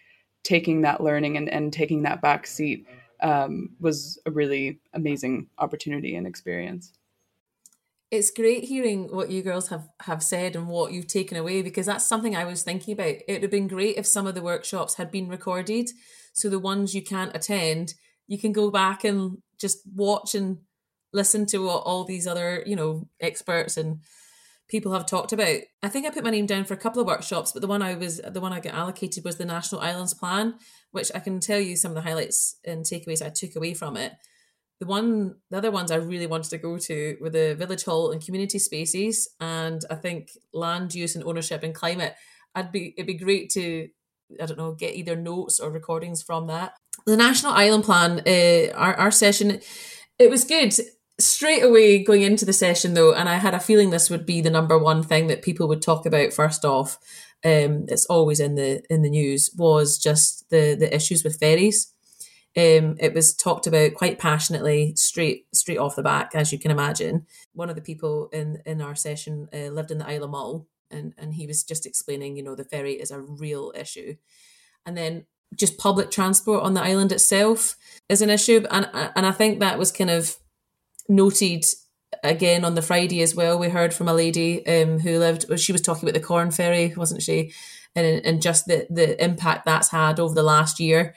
taking 0.45 0.83
that 0.83 1.03
learning 1.03 1.37
and, 1.37 1.49
and 1.49 1.73
taking 1.73 2.03
that 2.03 2.23
back 2.23 2.47
seat 2.47 2.87
um, 3.23 3.71
was 3.81 4.19
a 4.27 4.31
really 4.31 4.81
amazing 4.95 5.49
opportunity 5.59 6.15
and 6.15 6.27
experience. 6.27 6.93
It's 8.11 8.31
great 8.31 8.65
hearing 8.65 9.15
what 9.15 9.31
you 9.31 9.43
girls 9.43 9.69
have, 9.69 9.87
have 10.01 10.23
said 10.23 10.57
and 10.57 10.69
what 10.69 10.93
you've 10.93 11.09
taken 11.09 11.37
away 11.37 11.61
because 11.61 11.85
that's 11.85 12.07
something 12.07 12.35
I 12.35 12.45
was 12.45 12.63
thinking 12.63 12.95
about. 12.95 13.17
It 13.27 13.33
would 13.33 13.43
have 13.43 13.51
been 13.51 13.69
great 13.69 13.99
if 13.99 14.07
some 14.07 14.27
of 14.27 14.35
the 14.35 14.43
workshops 14.43 14.95
had 14.95 15.11
been 15.11 15.29
recorded. 15.29 15.91
So 16.33 16.49
the 16.49 16.59
ones 16.59 16.95
you 16.95 17.03
can't 17.03 17.37
attend, 17.37 17.95
you 18.27 18.39
can 18.39 18.53
go 18.53 18.71
back 18.71 19.05
and 19.05 19.39
just 19.61 19.81
watch 19.95 20.35
and 20.35 20.59
listen 21.13 21.45
to 21.47 21.59
what 21.59 21.83
all 21.83 22.05
these 22.05 22.27
other, 22.27 22.63
you 22.65 22.77
know, 22.77 23.09
experts 23.21 23.77
and 23.77 24.01
people 24.69 24.93
have 24.93 25.07
talked 25.07 25.33
about. 25.33 25.59
I 25.83 25.89
think 25.89 26.07
I 26.07 26.11
put 26.11 26.25
my 26.25 26.31
name 26.31 26.47
down 26.47 26.65
for 26.65 26.75
a 26.75 26.79
couple 26.79 27.01
of 27.01 27.07
workshops, 27.07 27.53
but 27.53 27.63
the 27.63 27.69
one 27.69 27.83
I 27.83 27.95
was 27.95 28.19
the 28.19 28.41
one 28.41 28.53
I 28.53 28.61
got 28.61 28.75
allocated 28.75 29.25
was 29.25 29.37
the 29.37 29.45
National 29.45 29.81
Islands 29.81 30.15
Plan, 30.15 30.55
which 30.93 31.11
I 31.15 31.19
can 31.19 31.41
tell 31.41 31.61
you 31.61 31.77
some 31.77 31.91
of 31.91 31.95
the 31.97 32.03
highlights 32.03 32.57
and 32.65 32.85
takeaways 32.85 33.25
I 33.25 33.31
took 33.31 33.57
away 33.57 33.75
from 33.75 33.97
it. 33.97 34.13
The 34.81 34.87
one 34.87 35.37
the 35.51 35.59
other 35.59 35.71
ones 35.71 35.91
I 35.91 35.97
really 35.97 36.27
wanted 36.27 36.51
to 36.51 36.59
go 36.59 36.79
to 36.79 37.17
were 37.21 37.31
the 37.31 37.55
village 37.55 37.85
hall 37.85 38.13
and 38.13 38.25
community 38.25 38.59
spaces 38.59 39.29
and 39.41 39.85
I 39.91 39.97
think 39.97 40.31
land 40.53 40.95
use 40.95 41.17
and 41.17 41.25
ownership 41.25 41.63
and 41.63 41.75
climate. 41.75 42.15
I'd 42.55 42.71
be 42.71 42.95
it'd 42.97 43.07
be 43.07 43.15
great 43.15 43.51
to 43.51 43.89
I 44.41 44.47
don't 44.47 44.59
know, 44.59 44.73
get 44.73 44.95
either 44.95 45.17
notes 45.17 45.59
or 45.59 45.71
recordings 45.71 46.23
from 46.23 46.49
that. 46.49 46.75
The 47.07 47.17
National 47.17 47.53
Island 47.53 47.85
Plan, 47.85 48.21
uh, 48.27 48.73
our, 48.75 48.95
our 48.95 49.11
session, 49.11 49.61
it 50.19 50.29
was 50.29 50.45
good 50.45 50.75
straight 51.21 51.65
away 51.65 52.03
going 52.03 52.23
into 52.23 52.45
the 52.45 52.53
session 52.53 52.95
though, 52.95 53.13
and 53.13 53.29
I 53.29 53.37
had 53.37 53.55
a 53.55 53.61
feeling 53.61 53.91
this 53.91 54.11
would 54.11 54.27
be 54.27 54.41
the 54.41 54.51
number 54.51 54.79
one 54.79 55.03
thing 55.03 55.27
that 55.27 55.43
people 55.43 55.69
would 55.69 55.83
talk 55.83 56.07
about 56.07 56.33
first 56.33 56.65
off. 56.65 56.99
Um, 57.45 57.87
it's 57.89 58.07
always 58.07 58.41
in 58.41 58.55
the 58.55 58.83
in 58.91 59.03
the 59.03 59.11
news 59.11 59.51
was 59.57 59.99
just 59.99 60.49
the 60.51 60.75
the 60.79 60.95
issues 60.95 61.25
with 61.25 61.39
ferries. 61.39 61.93
Um, 62.57 62.97
it 62.99 63.15
was 63.15 63.37
talked 63.37 63.67
about 63.67 63.95
quite 63.95 64.19
passionately, 64.19 64.95
straight 64.97 65.47
straight 65.53 65.79
off 65.79 65.97
the 65.97 66.03
back, 66.03 66.35
as 66.35 66.53
you 66.53 66.59
can 66.59 66.71
imagine. 66.71 67.27
One 67.53 67.71
of 67.71 67.77
the 67.77 67.83
people 67.83 68.29
in 68.33 68.61
in 68.65 68.81
our 68.81 68.95
session 68.95 69.49
uh, 69.53 69.69
lived 69.69 69.91
in 69.91 69.99
the 69.99 70.09
Isle 70.09 70.25
of 70.25 70.31
Mull, 70.31 70.67
and 70.91 71.15
and 71.19 71.35
he 71.35 71.47
was 71.47 71.63
just 71.63 71.87
explaining, 71.87 72.37
you 72.37 72.43
know, 72.43 72.55
the 72.55 72.65
ferry 72.65 72.95
is 72.95 73.11
a 73.11 73.21
real 73.21 73.73
issue, 73.77 74.17
and 74.87 74.97
then 74.97 75.27
just 75.55 75.79
public 75.79 76.11
transport 76.11 76.63
on 76.63 76.75
the 76.75 76.83
island 76.83 77.13
itself 77.13 77.77
is 78.09 78.23
an 78.23 78.31
issue, 78.31 78.65
and 78.71 78.89
and 78.93 79.27
I 79.27 79.33
think 79.33 79.61
that 79.61 79.79
was 79.79 79.93
kind 79.93 80.11
of 80.11 80.39
noted 81.09 81.65
again 82.23 82.65
on 82.65 82.75
the 82.75 82.83
Friday 82.83 83.23
as 83.23 83.35
well. 83.35 83.59
We 83.59 83.69
heard 83.69 83.95
from 83.95 84.09
a 84.09 84.15
lady 84.15 84.67
um, 84.67 84.99
who 84.99 85.19
lived. 85.19 85.59
She 85.59 85.73
was 85.73 85.83
talking 85.83 86.09
about 86.09 86.21
the 86.21 86.27
Corran 86.27 86.55
ferry, 86.55 86.95
wasn't 86.97 87.23
she? 87.23 87.53
And 87.95 88.25
and 88.25 88.43
just 88.43 88.67
the 88.67 88.87
the 88.91 89.23
impact 89.23 89.67
that's 89.67 89.91
had 89.91 90.21
over 90.21 90.35
the 90.35 90.43
last 90.43 90.81
year. 90.81 91.15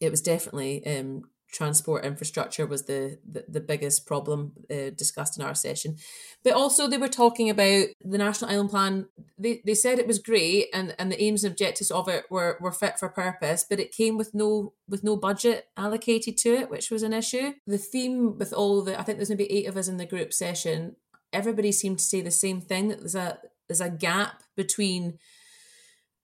It 0.00 0.10
was 0.10 0.20
definitely 0.20 0.84
um, 0.86 1.22
transport 1.52 2.04
infrastructure 2.04 2.66
was 2.66 2.84
the 2.86 3.18
the, 3.30 3.44
the 3.46 3.60
biggest 3.60 4.06
problem 4.06 4.52
uh, 4.70 4.90
discussed 4.96 5.38
in 5.38 5.44
our 5.44 5.54
session. 5.54 5.96
But 6.42 6.54
also 6.54 6.88
they 6.88 6.98
were 6.98 7.08
talking 7.08 7.50
about 7.50 7.88
the 8.00 8.18
national 8.18 8.50
island 8.50 8.70
plan. 8.70 9.06
They, 9.38 9.62
they 9.64 9.74
said 9.74 9.98
it 9.98 10.06
was 10.06 10.18
great 10.18 10.68
and 10.74 10.94
and 10.98 11.12
the 11.12 11.22
aims 11.22 11.44
and 11.44 11.52
objectives 11.52 11.90
of 11.90 12.08
it 12.08 12.24
were 12.30 12.58
were 12.60 12.72
fit 12.72 12.98
for 12.98 13.08
purpose 13.08 13.64
but 13.68 13.80
it 13.80 13.92
came 13.92 14.16
with 14.16 14.34
no 14.34 14.72
with 14.88 15.04
no 15.04 15.16
budget 15.16 15.68
allocated 15.76 16.36
to 16.38 16.54
it 16.54 16.70
which 16.70 16.90
was 16.90 17.02
an 17.02 17.12
issue. 17.12 17.52
The 17.66 17.78
theme 17.78 18.38
with 18.38 18.52
all 18.52 18.82
the 18.82 18.98
i 18.98 19.02
think 19.02 19.18
there's 19.18 19.30
maybe 19.30 19.50
eight 19.52 19.66
of 19.66 19.76
us 19.76 19.88
in 19.88 19.98
the 19.98 20.06
group 20.06 20.32
session 20.32 20.96
everybody 21.32 21.72
seemed 21.72 21.98
to 21.98 22.04
say 22.04 22.20
the 22.20 22.30
same 22.30 22.60
thing 22.60 22.88
that 22.88 23.00
there's 23.00 23.14
a 23.14 23.38
there's 23.68 23.80
a 23.80 23.90
gap 23.90 24.42
between 24.56 25.18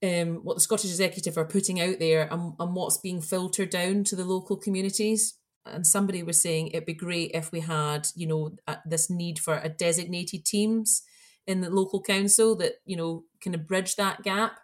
um, 0.02 0.40
what 0.44 0.54
the 0.54 0.60
Scottish 0.60 0.90
Executive 0.90 1.36
are 1.36 1.44
putting 1.44 1.80
out 1.80 1.98
there 1.98 2.28
and, 2.30 2.54
and 2.58 2.74
what's 2.74 2.98
being 2.98 3.20
filtered 3.20 3.70
down 3.70 4.04
to 4.04 4.16
the 4.16 4.24
local 4.24 4.56
communities. 4.56 5.34
And 5.66 5.86
somebody 5.86 6.22
was 6.22 6.40
saying 6.40 6.68
it'd 6.68 6.86
be 6.86 6.94
great 6.94 7.32
if 7.34 7.52
we 7.52 7.60
had, 7.60 8.08
you 8.14 8.26
know, 8.26 8.52
this 8.86 9.10
need 9.10 9.38
for 9.38 9.58
a 9.58 9.68
designated 9.68 10.44
teams 10.44 11.02
in 11.48 11.62
the 11.62 11.70
local 11.70 12.00
council 12.00 12.54
that 12.54 12.74
you 12.84 12.94
know 12.94 13.24
kind 13.42 13.56
of 13.56 13.66
bridge 13.66 13.96
that 13.96 14.22
gap. 14.22 14.60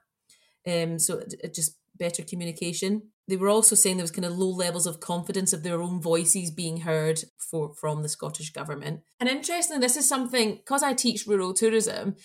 Um, 0.69 0.99
so 0.99 1.19
it, 1.19 1.35
it 1.43 1.55
just 1.55 1.79
better 1.97 2.23
communication. 2.23 3.11
They 3.27 3.37
were 3.37 3.49
also 3.49 3.75
saying 3.75 3.97
there 3.97 4.05
was 4.05 4.11
kind 4.11 4.27
of 4.27 4.37
low 4.37 4.51
levels 4.51 4.87
of 4.87 5.01
confidence 5.01 5.53
of 5.53 5.63
their 5.63 5.81
own 5.81 6.01
voices 6.01 6.51
being 6.51 6.83
heard 6.83 7.21
for 7.39 7.75
from 7.75 8.03
the 8.03 8.09
Scottish 8.09 8.53
government. 8.53 9.01
And 9.19 9.29
interestingly, 9.29 9.81
this 9.81 9.97
is 9.97 10.07
something 10.07 10.57
because 10.57 10.83
I 10.83 10.93
teach 10.93 11.27
rural 11.27 11.55
tourism. 11.55 12.17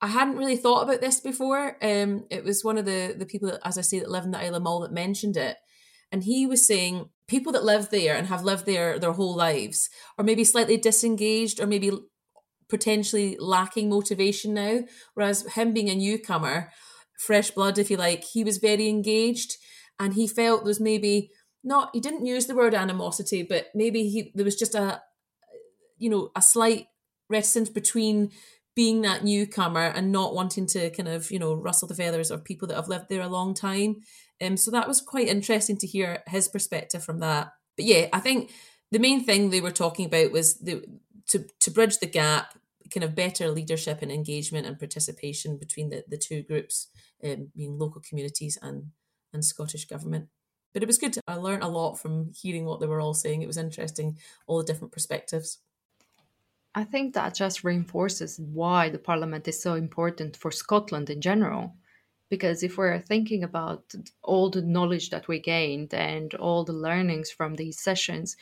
I 0.00 0.08
hadn't 0.08 0.36
really 0.36 0.56
thought 0.56 0.82
about 0.82 1.00
this 1.00 1.20
before. 1.20 1.76
Um, 1.82 2.26
it 2.30 2.44
was 2.44 2.64
one 2.64 2.78
of 2.78 2.84
the 2.84 3.14
the 3.18 3.26
people, 3.26 3.48
that, 3.48 3.60
as 3.64 3.78
I 3.78 3.82
say, 3.82 3.98
that 3.98 4.10
live 4.10 4.24
in 4.24 4.30
the 4.30 4.42
Isle 4.42 4.56
of 4.56 4.62
Mull 4.62 4.80
that 4.80 4.92
mentioned 4.92 5.36
it, 5.36 5.56
and 6.12 6.24
he 6.24 6.46
was 6.46 6.66
saying 6.66 7.10
people 7.28 7.52
that 7.52 7.64
live 7.64 7.90
there 7.90 8.14
and 8.14 8.28
have 8.28 8.44
lived 8.44 8.66
there 8.66 8.98
their 8.98 9.12
whole 9.12 9.34
lives 9.34 9.88
are 10.18 10.24
maybe 10.24 10.44
slightly 10.44 10.76
disengaged 10.76 11.60
or 11.60 11.66
maybe 11.66 11.90
potentially 12.68 13.36
lacking 13.40 13.88
motivation 13.88 14.54
now. 14.54 14.80
Whereas 15.14 15.46
him 15.54 15.72
being 15.72 15.88
a 15.88 15.94
newcomer, 15.94 16.70
fresh 17.18 17.50
blood, 17.50 17.78
if 17.78 17.90
you 17.90 17.96
like, 17.96 18.24
he 18.24 18.44
was 18.44 18.58
very 18.58 18.88
engaged 18.88 19.56
and 19.98 20.14
he 20.14 20.28
felt 20.28 20.60
there 20.60 20.68
was 20.68 20.80
maybe 20.80 21.30
not, 21.64 21.90
he 21.92 22.00
didn't 22.00 22.26
use 22.26 22.46
the 22.46 22.54
word 22.54 22.74
animosity, 22.74 23.42
but 23.42 23.66
maybe 23.74 24.08
he, 24.08 24.32
there 24.34 24.44
was 24.44 24.56
just 24.56 24.74
a, 24.74 25.00
you 25.96 26.10
know, 26.10 26.30
a 26.36 26.42
slight 26.42 26.86
reticence 27.28 27.68
between 27.68 28.30
being 28.76 29.00
that 29.00 29.24
newcomer 29.24 29.86
and 29.86 30.12
not 30.12 30.34
wanting 30.34 30.66
to 30.66 30.90
kind 30.90 31.08
of, 31.08 31.30
you 31.32 31.38
know, 31.38 31.54
rustle 31.54 31.88
the 31.88 31.94
feathers 31.94 32.30
of 32.30 32.44
people 32.44 32.68
that 32.68 32.76
have 32.76 32.88
lived 32.88 33.06
there 33.08 33.22
a 33.22 33.28
long 33.28 33.54
time. 33.54 34.02
Um, 34.40 34.56
so 34.56 34.70
that 34.70 34.86
was 34.86 35.00
quite 35.00 35.28
interesting 35.28 35.78
to 35.78 35.86
hear 35.86 36.22
his 36.28 36.46
perspective 36.46 37.02
from 37.02 37.20
that. 37.20 37.52
But 37.76 37.86
yeah, 37.86 38.08
I 38.12 38.20
think 38.20 38.52
the 38.92 38.98
main 38.98 39.24
thing 39.24 39.50
they 39.50 39.62
were 39.62 39.72
talking 39.72 40.06
about 40.06 40.30
was 40.30 40.58
the 40.58 40.84
to 41.30 41.46
to 41.60 41.70
bridge 41.72 41.98
the 41.98 42.06
gap 42.06 42.56
kind 42.92 43.02
of 43.02 43.14
better 43.14 43.48
leadership 43.48 44.00
and 44.02 44.12
engagement 44.12 44.66
and 44.66 44.78
participation 44.78 45.56
between 45.56 45.90
the, 45.90 46.04
the 46.06 46.18
two 46.18 46.42
groups, 46.42 46.88
um, 47.24 47.48
being 47.56 47.78
local 47.78 48.00
communities 48.00 48.58
and, 48.62 48.90
and 49.32 49.44
Scottish 49.44 49.86
Government. 49.86 50.28
But 50.72 50.82
it 50.82 50.86
was 50.86 50.98
good. 50.98 51.16
I 51.26 51.34
learned 51.34 51.62
a 51.62 51.68
lot 51.68 51.94
from 51.96 52.32
hearing 52.32 52.64
what 52.64 52.80
they 52.80 52.86
were 52.86 53.00
all 53.00 53.14
saying. 53.14 53.42
It 53.42 53.46
was 53.46 53.56
interesting, 53.56 54.18
all 54.46 54.58
the 54.58 54.64
different 54.64 54.92
perspectives. 54.92 55.58
I 56.76 56.84
think 56.84 57.14
that 57.14 57.34
just 57.34 57.64
reinforces 57.64 58.38
why 58.38 58.90
the 58.90 58.98
Parliament 58.98 59.48
is 59.48 59.58
so 59.58 59.76
important 59.76 60.36
for 60.36 60.50
Scotland 60.50 61.08
in 61.08 61.22
general. 61.22 61.74
Because 62.28 62.62
if 62.62 62.76
we're 62.76 63.00
thinking 63.00 63.42
about 63.42 63.94
all 64.22 64.50
the 64.50 64.60
knowledge 64.60 65.08
that 65.08 65.26
we 65.26 65.38
gained 65.38 65.94
and 65.94 66.34
all 66.34 66.64
the 66.64 66.74
learnings 66.74 67.30
from 67.30 67.54
these 67.54 67.80
sessions, 67.80 68.36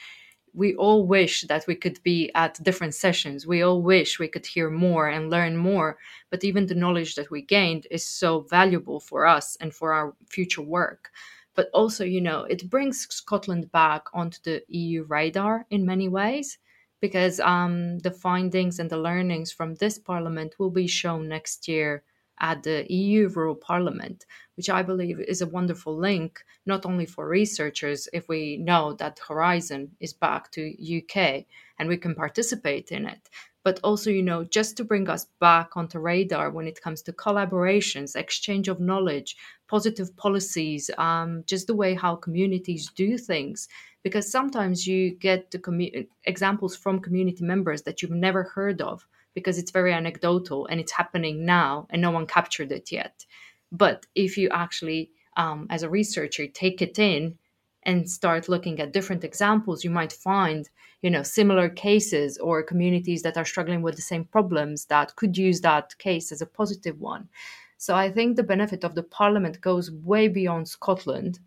we 0.52 0.74
all 0.74 1.06
wish 1.06 1.42
that 1.42 1.64
we 1.68 1.76
could 1.76 2.02
be 2.02 2.32
at 2.34 2.60
different 2.64 2.96
sessions. 2.96 3.46
We 3.46 3.62
all 3.62 3.80
wish 3.80 4.18
we 4.18 4.26
could 4.26 4.46
hear 4.46 4.68
more 4.68 5.06
and 5.08 5.30
learn 5.30 5.56
more. 5.56 5.96
But 6.28 6.42
even 6.42 6.66
the 6.66 6.74
knowledge 6.74 7.14
that 7.14 7.30
we 7.30 7.40
gained 7.40 7.86
is 7.88 8.04
so 8.04 8.40
valuable 8.40 8.98
for 8.98 9.26
us 9.26 9.56
and 9.60 9.72
for 9.72 9.92
our 9.92 10.16
future 10.28 10.62
work. 10.62 11.12
But 11.54 11.70
also, 11.72 12.04
you 12.04 12.20
know, 12.20 12.42
it 12.50 12.68
brings 12.68 13.06
Scotland 13.14 13.70
back 13.70 14.06
onto 14.12 14.38
the 14.42 14.64
EU 14.66 15.04
radar 15.04 15.66
in 15.70 15.86
many 15.86 16.08
ways 16.08 16.58
because 17.00 17.40
um, 17.40 17.98
the 18.00 18.10
findings 18.10 18.78
and 18.78 18.90
the 18.90 18.96
learnings 18.96 19.52
from 19.52 19.74
this 19.74 19.98
parliament 19.98 20.54
will 20.58 20.70
be 20.70 20.86
shown 20.86 21.28
next 21.28 21.68
year 21.68 22.02
at 22.40 22.62
the 22.62 22.86
EU 22.92 23.28
Rural 23.28 23.54
Parliament, 23.54 24.26
which 24.56 24.68
I 24.68 24.82
believe 24.82 25.20
is 25.20 25.40
a 25.40 25.46
wonderful 25.46 25.96
link, 25.96 26.44
not 26.66 26.84
only 26.84 27.06
for 27.06 27.28
researchers, 27.28 28.08
if 28.12 28.28
we 28.28 28.56
know 28.56 28.94
that 28.94 29.20
Horizon 29.28 29.92
is 30.00 30.12
back 30.12 30.50
to 30.52 30.98
UK 30.98 31.44
and 31.78 31.88
we 31.88 31.96
can 31.96 32.14
participate 32.14 32.90
in 32.90 33.06
it, 33.06 33.28
but 33.64 33.80
also, 33.83 34.11
you 34.11 34.23
know, 34.23 34.44
just 34.44 34.76
to 34.76 34.85
bring 34.85 35.09
us 35.09 35.26
back 35.40 35.76
onto 35.76 35.99
radar 35.99 36.50
when 36.50 36.66
it 36.68 36.80
comes 36.80 37.02
to 37.02 37.12
collaborations, 37.12 38.14
exchange 38.14 38.68
of 38.68 38.78
knowledge, 38.78 39.37
positive 39.68 40.14
policies, 40.16 40.90
um, 40.99 41.42
just 41.47 41.66
the 41.66 41.75
way 41.75 41.94
how 41.94 42.14
communities 42.14 42.90
do 42.94 43.18
things. 43.18 43.68
Because 44.02 44.30
sometimes 44.30 44.87
you 44.87 45.14
get 45.16 45.50
the 45.50 45.59
commu- 45.59 46.06
examples 46.25 46.76
from 46.76 47.00
community 47.00 47.42
members 47.42 47.83
that 47.83 48.02
you've 48.02 48.11
never 48.11 48.42
heard 48.44 48.83
of 48.83 49.06
because 49.35 49.59
it's 49.59 49.71
very 49.71 49.92
anecdotal 49.92 50.66
and 50.66 50.78
it's 50.78 50.92
happening 50.92 51.44
now 51.44 51.87
and 51.90 52.02
no 52.02 52.11
one 52.11 52.26
captured 52.26 52.71
it 52.71 52.92
yet. 52.92 53.25
But 53.73 54.06
if 54.14 54.37
you 54.37 54.50
actually, 54.50 55.11
um, 55.37 55.66
as 55.71 55.83
a 55.83 55.90
researcher, 55.90 56.47
take 56.47 56.83
it 56.83 56.99
in 56.99 57.38
and 57.86 58.10
start 58.10 58.48
looking 58.48 58.80
at 58.80 58.92
different 58.92 59.24
examples, 59.24 59.84
you 59.84 59.90
might 59.90 60.12
find, 60.12 60.68
you 61.02 61.10
know, 61.10 61.22
similar 61.22 61.68
cases 61.68 62.38
or 62.38 62.62
communities 62.62 63.22
that 63.22 63.36
are 63.36 63.44
struggling 63.44 63.82
with 63.82 63.96
the 63.96 64.02
same 64.02 64.24
problems 64.24 64.86
that 64.86 65.14
could 65.16 65.36
use 65.36 65.60
that 65.60 65.96
case 65.98 66.32
as 66.32 66.40
a 66.40 66.46
positive 66.46 67.00
one. 67.00 67.28
So 67.76 67.94
I 67.94 68.10
think 68.10 68.36
the 68.36 68.42
benefit 68.42 68.84
of 68.84 68.94
the 68.94 69.02
parliament 69.02 69.60
goes 69.60 69.90
way 69.90 70.28
beyond 70.28 70.68
Scotland 70.68 71.38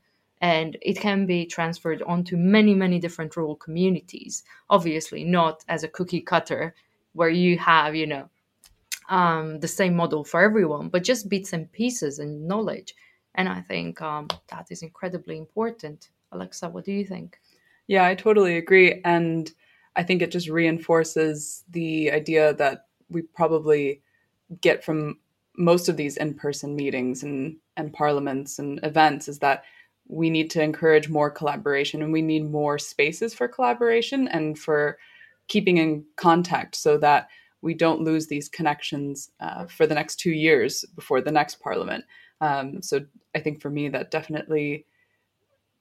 and 0.41 0.77
it 0.81 0.99
can 0.99 1.25
be 1.25 1.45
transferred 1.45 2.03
onto 2.03 2.37
many, 2.37 2.75
many 2.75 2.99
different 2.99 3.35
rural 3.35 3.55
communities. 3.55 4.43
Obviously, 4.69 5.23
not 5.23 5.65
as 5.67 5.83
a 5.83 5.87
cookie 5.87 6.21
cutter 6.21 6.75
where 7.13 7.29
you 7.29 7.57
have, 7.57 7.95
you 7.95 8.05
know, 8.05 8.29
um, 9.09 9.59
the 9.59 9.67
same 9.67 9.95
model 9.95 10.23
for 10.23 10.41
everyone, 10.41 10.89
but 10.89 11.03
just 11.03 11.29
bits 11.29 11.53
and 11.53 11.71
pieces 11.71 12.19
and 12.19 12.47
knowledge. 12.47 12.93
And 13.33 13.49
I 13.49 13.61
think 13.61 14.01
um, 14.01 14.27
that 14.49 14.67
is 14.69 14.83
incredibly 14.83 15.37
important. 15.37 16.09
Alexa, 16.31 16.69
what 16.69 16.85
do 16.85 16.91
you 16.91 17.05
think? 17.05 17.39
Yeah, 17.87 18.05
I 18.05 18.15
totally 18.15 18.57
agree. 18.57 19.01
And 19.05 19.51
I 19.95 20.03
think 20.03 20.21
it 20.21 20.31
just 20.31 20.49
reinforces 20.49 21.63
the 21.69 22.11
idea 22.11 22.53
that 22.55 22.85
we 23.09 23.21
probably 23.21 24.01
get 24.61 24.83
from 24.83 25.19
most 25.57 25.89
of 25.89 25.97
these 25.97 26.17
in-person 26.17 26.75
meetings 26.75 27.23
and, 27.23 27.57
and 27.77 27.93
parliaments 27.93 28.59
and 28.59 28.79
events 28.83 29.27
is 29.27 29.39
that 29.39 29.63
we 30.07 30.29
need 30.29 30.49
to 30.51 30.61
encourage 30.61 31.09
more 31.09 31.31
collaboration 31.31 32.01
and 32.01 32.13
we 32.13 32.21
need 32.21 32.49
more 32.49 32.77
spaces 32.77 33.33
for 33.33 33.47
collaboration 33.47 34.27
and 34.27 34.57
for 34.57 34.97
keeping 35.47 35.77
in 35.77 36.05
contact 36.15 36.75
so 36.75 36.97
that 36.97 37.27
we 37.61 37.73
don't 37.73 38.01
lose 38.01 38.27
these 38.27 38.49
connections 38.49 39.31
uh, 39.39 39.65
for 39.65 39.87
the 39.87 39.95
next 39.95 40.17
two 40.17 40.31
years 40.31 40.85
before 40.95 41.21
the 41.21 41.31
next 41.31 41.59
parliament. 41.59 42.05
Um, 42.39 42.81
so 42.81 43.05
I 43.35 43.39
think 43.39 43.61
for 43.61 43.69
me, 43.69 43.89
that 43.89 44.11
definitely 44.11 44.85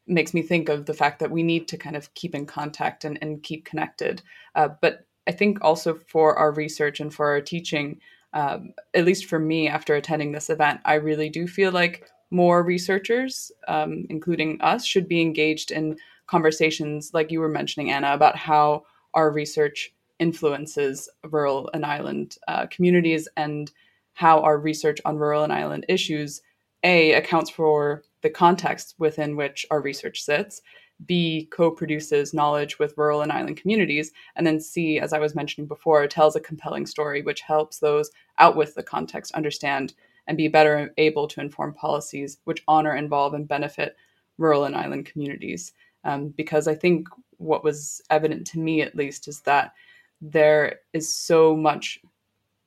makes 0.07 0.35
me 0.35 0.43
think 0.43 0.69
of 0.69 0.87
the 0.87 0.95
fact 0.95 1.19
that 1.19 1.31
we 1.31 1.43
need 1.43 1.69
to 1.69 1.77
kind 1.77 1.97
of 1.97 2.13
keep 2.15 2.35
in 2.35 2.47
contact 2.47 3.05
and, 3.05 3.19
and 3.21 3.43
keep 3.43 3.65
connected. 3.65 4.23
Uh, 4.55 4.69
but 4.81 5.07
I 5.27 5.33
think 5.33 5.59
also 5.63 5.95
for 5.95 6.37
our 6.37 6.53
research 6.53 7.01
and 7.01 7.13
for 7.13 7.27
our 7.27 7.41
teaching, 7.41 8.01
um, 8.33 8.75
at 8.95 9.05
least 9.05 9.27
for 9.27 9.39
me, 9.39 9.69
after 9.69 9.95
attending 9.95 10.33
this 10.33 10.51
event, 10.51 10.81
I 10.85 10.95
really 10.95 11.29
do 11.29 11.47
feel 11.47 11.73
like 11.73 12.09
more 12.31 12.63
researchers, 12.63 13.51
um, 13.69 14.07
including 14.11 14.61
us, 14.61 14.85
should 14.85 15.09
be 15.09 15.21
engaged 15.21 15.71
in 15.71 15.97
conversations 16.27 17.13
like 17.15 17.31
you 17.31 17.41
were 17.41 17.49
mentioning, 17.49 17.91
Ana, 17.91 18.13
about 18.13 18.37
how 18.37 18.85
our 19.15 19.31
research 19.31 19.93
influences 20.19 21.09
rural 21.25 21.71
and 21.73 21.85
island 21.85 22.37
uh, 22.49 22.67
communities 22.67 23.29
and 23.37 23.73
how 24.15 24.41
our 24.41 24.59
research 24.59 24.99
on 25.05 25.17
rural 25.17 25.43
and 25.43 25.53
island 25.53 25.85
issues 25.89 26.43
a 26.83 27.13
accounts 27.13 27.51
for 27.51 28.03
the 28.27 28.31
context 28.31 28.97
within 28.99 29.37
which 29.37 29.65
our 29.71 29.81
research 29.81 30.21
sits 30.21 30.63
b 31.07 31.47
co-produces 31.53 32.35
knowledge 32.35 32.79
with 32.81 32.97
rural 32.97 33.23
and 33.23 33.31
island 33.31 33.57
communities 33.57 34.11
and 34.35 34.45
then 34.45 34.59
c 34.59 34.99
as 34.99 35.13
i 35.13 35.19
was 35.19 35.37
mentioning 35.37 35.69
before 35.69 36.05
tells 36.09 36.35
a 36.35 36.41
compelling 36.41 36.87
story 36.87 37.23
which 37.23 37.43
helps 37.43 37.79
those 37.79 38.11
out 38.39 38.57
with 38.57 38.75
the 38.75 38.83
context 38.83 39.31
understand 39.33 39.95
and 40.27 40.37
be 40.37 40.49
better 40.49 40.93
able 40.97 41.29
to 41.29 41.41
inform 41.41 41.73
policies 41.73 42.39
which 42.45 42.65
honor 42.67 42.97
involve 42.97 43.33
and 43.35 43.47
benefit 43.47 43.97
rural 44.39 44.65
and 44.65 44.75
island 44.75 45.07
communities. 45.07 45.73
Um, 46.03 46.31
because 46.31 46.67
i 46.67 46.75
think 46.75 47.07
what 47.39 47.65
was 47.65 48.01
evident 48.11 48.47
to 48.49 48.59
me, 48.59 48.83
at 48.83 48.97
least, 48.97 49.29
is 49.29 49.41
that 49.43 49.73
there 50.21 50.81
is 50.93 51.13
so 51.13 51.57
much 51.57 52.01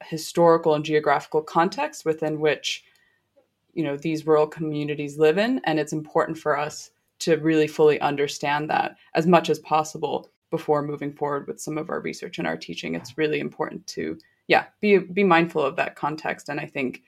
historical 0.04 0.76
and 0.76 0.86
geographical 0.86 1.42
context 1.42 2.06
within 2.06 2.40
which 2.40 2.84
you 3.80 3.86
know 3.86 3.96
these 3.96 4.28
rural 4.28 4.46
communities 4.46 5.18
live 5.18 5.38
in 5.38 5.62
and 5.64 5.80
it's 5.80 5.94
important 5.94 6.38
for 6.38 6.58
us 6.58 6.92
to 7.20 7.38
really 7.38 7.66
fully 7.66 7.98
understand 8.02 8.70
that 8.70 8.98
as 9.16 9.26
much 9.26 9.50
as 9.50 9.60
possible 9.60 10.30
before 10.52 10.82
moving 10.82 11.14
forward 11.14 11.48
with 11.48 11.62
some 11.62 11.78
of 11.78 11.90
our 11.90 12.02
research 12.02 12.40
and 12.40 12.48
our 12.48 12.58
teaching. 12.58 12.94
It's 12.94 13.18
really 13.18 13.40
important 13.40 13.88
to 13.88 14.18
yeah 14.50 14.66
be 14.82 14.98
be 14.98 15.24
mindful 15.24 15.64
of 15.64 15.78
that 15.78 15.96
context. 15.96 16.50
And 16.50 16.60
i 16.60 16.66
think 16.66 17.04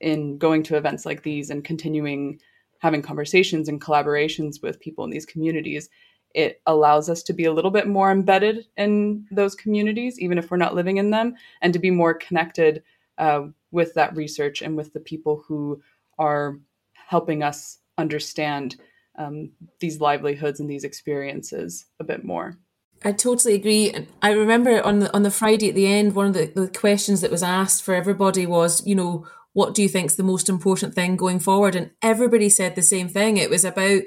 in 0.00 0.38
going 0.38 0.62
to 0.62 0.76
events 0.78 1.04
like 1.04 1.22
these 1.22 1.50
and 1.50 1.62
continuing 1.62 2.40
having 2.78 3.02
conversations 3.02 3.68
and 3.68 3.78
collaborations 3.78 4.62
with 4.62 4.80
people 4.80 5.04
in 5.04 5.10
these 5.10 5.26
communities 5.26 5.90
it 6.32 6.62
allows 6.66 7.10
us 7.10 7.22
to 7.24 7.32
be 7.34 7.44
a 7.44 7.52
little 7.52 7.70
bit 7.70 7.88
more 7.88 8.10
embedded 8.10 8.66
in 8.76 9.24
those 9.30 9.54
communities, 9.54 10.20
even 10.20 10.36
if 10.36 10.50
we're 10.50 10.58
not 10.58 10.74
living 10.74 10.98
in 10.98 11.08
them, 11.08 11.34
and 11.62 11.72
to 11.72 11.78
be 11.78 11.90
more 11.90 12.12
connected 12.12 12.82
uh, 13.16 13.46
with 13.70 13.94
that 13.94 14.14
research 14.14 14.62
and 14.62 14.76
with 14.76 14.92
the 14.92 15.00
people 15.00 15.42
who 15.46 15.80
are 16.18 16.58
helping 16.94 17.42
us 17.42 17.78
understand 17.98 18.76
um, 19.18 19.52
these 19.80 20.00
livelihoods 20.00 20.60
and 20.60 20.68
these 20.68 20.84
experiences 20.84 21.86
a 21.98 22.04
bit 22.04 22.24
more. 22.24 22.58
I 23.04 23.12
totally 23.12 23.54
agree. 23.54 23.94
I 24.22 24.32
remember 24.32 24.82
on 24.82 25.00
the 25.00 25.14
on 25.14 25.22
the 25.22 25.30
Friday 25.30 25.68
at 25.68 25.74
the 25.74 25.86
end, 25.86 26.14
one 26.14 26.26
of 26.26 26.34
the, 26.34 26.46
the 26.54 26.68
questions 26.68 27.20
that 27.20 27.30
was 27.30 27.42
asked 27.42 27.82
for 27.82 27.94
everybody 27.94 28.46
was, 28.46 28.84
you 28.86 28.94
know, 28.94 29.26
what 29.52 29.74
do 29.74 29.82
you 29.82 29.88
think 29.88 30.06
is 30.06 30.16
the 30.16 30.22
most 30.22 30.48
important 30.48 30.94
thing 30.94 31.16
going 31.16 31.38
forward? 31.38 31.74
And 31.74 31.90
everybody 32.02 32.48
said 32.48 32.74
the 32.74 32.82
same 32.82 33.08
thing. 33.08 33.36
It 33.36 33.50
was 33.50 33.64
about 33.64 34.02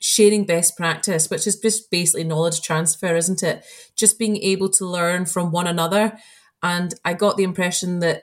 sharing 0.00 0.44
best 0.44 0.76
practice, 0.76 1.30
which 1.30 1.46
is 1.46 1.58
just 1.58 1.90
basically 1.90 2.24
knowledge 2.24 2.60
transfer, 2.60 3.16
isn't 3.16 3.42
it? 3.42 3.64
Just 3.96 4.18
being 4.18 4.36
able 4.36 4.68
to 4.70 4.84
learn 4.84 5.26
from 5.26 5.50
one 5.50 5.66
another. 5.66 6.18
And 6.62 6.94
I 7.04 7.14
got 7.14 7.36
the 7.36 7.44
impression 7.44 8.00
that, 8.00 8.22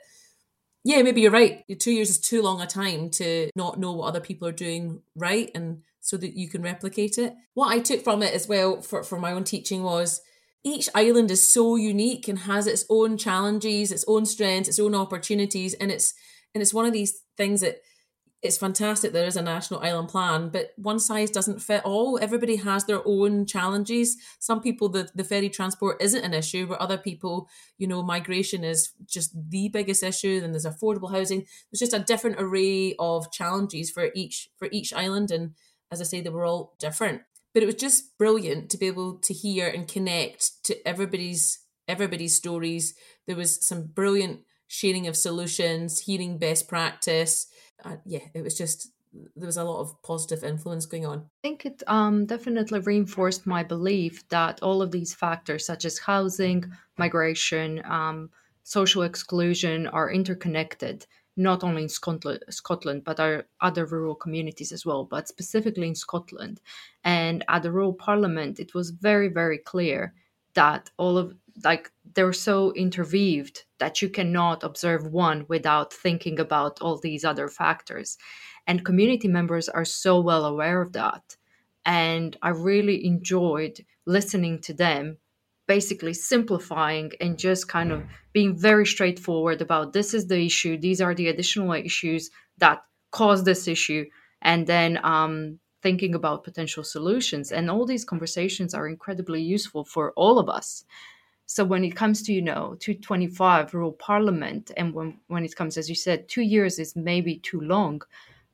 yeah, 0.84 1.02
maybe 1.02 1.22
you're 1.22 1.32
right. 1.32 1.63
Two 1.80 1.91
years 1.91 2.10
is 2.10 2.20
too 2.20 2.41
long 2.41 2.62
a 2.62 2.67
time 2.67 3.10
to 3.12 3.50
not 3.56 3.80
know 3.80 3.94
what 3.94 4.08
other 4.08 4.20
people 4.20 4.48
are 4.48 4.54
doing 4.54 5.02
right 5.15 5.52
and 5.54 5.84
so 6.00 6.17
that 6.17 6.36
you 6.36 6.50
can 6.50 6.63
replicate 6.63 7.17
it. 7.17 7.36
What 7.54 7.72
I 7.72 7.80
took 7.80 8.04
from 8.04 8.24
it 8.24 8.34
as 8.34 8.48
well 8.48 8.82
for, 8.82 9.04
for 9.04 9.20
my 9.20 9.32
own 9.32 9.44
teaching 9.44 9.84
was 9.84 10.22
each 10.63 10.89
island 10.96 11.30
is 11.32 11.48
so 11.48 11.76
unique 11.76 12.28
and 12.28 12.39
has 12.39 12.67
its 12.67 12.86
own 12.89 13.17
challenges, 13.17 13.91
its 13.91 14.06
own 14.08 14.26
strengths, 14.26 14.70
its 14.70 14.80
own 14.80 14.96
opportunities. 14.96 15.74
And 15.76 15.91
it's 15.91 16.13
and 16.54 16.62
it's 16.62 16.74
one 16.74 16.86
of 16.86 16.94
these 16.94 17.22
things 17.38 17.62
that 17.62 17.78
it's 18.41 18.58
fantastic 18.58 19.13
there 19.13 19.27
is 19.27 19.36
a 19.36 19.41
national 19.41 19.82
island 19.82 20.10
plan, 20.10 20.49
but 20.49 20.71
one 20.75 20.99
size 20.99 21.30
doesn't 21.30 21.62
fit 21.62 21.84
all. 21.86 22.17
Everybody 22.19 22.56
has 22.56 22.86
their 22.86 23.01
own 23.06 23.45
challenges. 23.45 24.17
Some 24.39 24.62
people, 24.62 24.89
the, 24.89 25.10
the 25.13 25.23
ferry 25.23 25.49
transport 25.49 26.01
isn't 26.01 26.23
an 26.23 26.34
issue, 26.34 26.65
but 26.65 26.80
other 26.80 26.97
people, 26.97 27.47
you 27.77 27.88
know, 27.88 28.01
migration 28.01 28.63
is 28.63 28.93
just 29.06 29.32
the 29.51 29.69
biggest 29.69 30.01
issue. 30.01 30.39
Then 30.39 30.54
there's 30.54 30.65
affordable 30.65 31.12
housing. 31.12 31.45
There's 31.71 31.80
just 31.80 31.93
a 31.93 31.99
different 31.99 32.38
array 32.39 32.95
of 32.97 33.32
challenges 33.32 33.91
for 33.91 34.10
each 34.15 34.49
for 34.58 34.67
each 34.71 34.91
island, 34.91 35.30
and 35.30 35.51
as 35.91 36.01
I 36.01 36.06
say, 36.06 36.21
they 36.21 36.30
were 36.30 36.45
all 36.45 36.75
different. 36.80 37.21
But 37.54 37.62
it 37.62 37.67
was 37.67 37.75
just 37.75 38.17
brilliant 38.17 38.71
to 38.71 38.77
be 38.77 38.88
able 38.88 39.19
to 39.19 39.34
hear 39.34 39.67
and 39.67 39.88
connect 39.88 40.63
to 40.63 40.88
everybody's 40.88 41.60
everybody's 41.88 42.36
stories. 42.36 42.95
There 43.27 43.36
was 43.36 43.63
some 43.65 43.84
brilliant 43.84 44.39
sharing 44.71 45.07
of 45.07 45.17
solutions, 45.17 45.99
hearing 45.99 46.38
best 46.38 46.67
practice 46.67 47.47
uh, 47.84 47.97
yeah, 48.05 48.19
it 48.34 48.43
was 48.43 48.57
just 48.57 48.91
there 49.36 49.45
was 49.45 49.57
a 49.57 49.63
lot 49.63 49.81
of 49.81 50.01
positive 50.03 50.43
influence 50.43 50.86
going 50.86 51.05
on. 51.05 51.19
I 51.19 51.47
think 51.47 51.65
it 51.65 51.84
um, 51.88 52.25
definitely 52.25 52.79
reinforced 52.79 53.45
my 53.45 53.62
belief 53.62 54.27
that 54.29 54.62
all 54.63 54.81
of 54.81 54.91
these 54.91 55.13
factors, 55.13 55.65
such 55.65 55.84
as 55.84 55.97
housing, 55.97 56.63
migration, 56.97 57.81
um, 57.86 58.29
social 58.63 59.01
exclusion, 59.01 59.88
are 59.88 60.12
interconnected. 60.12 61.05
Not 61.36 61.63
only 61.63 61.84
in 61.84 61.89
Scotland, 61.89 62.43
Scotland, 62.49 63.03
but 63.03 63.19
our 63.19 63.45
other 63.60 63.86
rural 63.86 64.15
communities 64.15 64.71
as 64.71 64.86
well, 64.86 65.03
but 65.03 65.27
specifically 65.27 65.88
in 65.88 65.95
Scotland. 65.95 66.62
And 67.03 67.43
at 67.49 67.63
the 67.63 67.71
rural 67.71 67.93
parliament, 67.93 68.60
it 68.60 68.73
was 68.73 68.91
very, 68.91 69.27
very 69.27 69.57
clear 69.57 70.13
that 70.53 70.89
all 70.97 71.17
of 71.17 71.34
like 71.64 71.92
they're 72.14 72.34
so 72.34 72.74
interweaved 72.74 73.64
that 73.80 74.02
you 74.02 74.10
cannot 74.10 74.64
observe 74.64 75.08
one 75.08 75.46
without 75.48 75.94
thinking 75.94 76.40
about 76.40 76.82
all 76.82 76.98
these 76.98 77.26
other 77.26 77.48
factors. 77.48 78.18
And 78.68 78.86
community 78.86 79.28
members 79.28 79.70
are 79.70 79.86
so 79.86 80.20
well 80.20 80.46
aware 80.46 80.82
of 80.82 80.94
that. 80.94 81.38
And 81.86 82.38
i 82.42 82.50
really 82.50 83.06
enjoyed 83.06 83.84
listening 84.06 84.60
to 84.62 84.74
them 84.74 85.18
basically 85.68 86.14
simplifying 86.14 87.12
and 87.22 87.40
just 87.40 87.68
kind 87.68 87.92
of 87.92 88.04
being 88.34 88.58
very 88.58 88.86
straightforward 88.86 89.62
about 89.62 89.94
this 89.94 90.14
is 90.14 90.28
the 90.28 90.46
issue. 90.46 90.78
These 90.78 91.00
are 91.00 91.16
the 91.16 91.30
additional 91.30 91.72
issues 91.74 92.30
that 92.58 92.84
cause 93.12 93.44
this 93.44 93.68
issue. 93.68 94.06
And 94.42 94.68
then 94.68 95.00
um, 95.04 95.60
thinking 95.82 96.14
about 96.16 96.44
potential 96.44 96.84
solutions. 96.84 97.52
And 97.52 97.70
all 97.70 97.86
these 97.86 98.06
conversations 98.06 98.74
are 98.74 98.88
incredibly 98.88 99.42
useful 99.42 99.84
for 99.86 100.12
all 100.16 100.40
of 100.40 100.50
us 100.50 100.84
so 101.54 101.66
when 101.66 101.84
it 101.84 101.98
comes 101.98 102.22
to, 102.22 102.32
you 102.32 102.42
know, 102.42 102.78
225 102.80 103.74
rural 103.74 103.92
parliament, 103.92 104.72
and 104.78 104.94
when, 104.94 105.20
when 105.28 105.44
it 105.44 105.54
comes, 105.54 105.78
as 105.78 105.90
you 105.90 105.96
said, 105.96 106.30
two 106.30 106.44
years 106.44 106.80
is 106.80 106.96
maybe 106.96 107.40
too 107.40 107.60
long, 107.60 108.02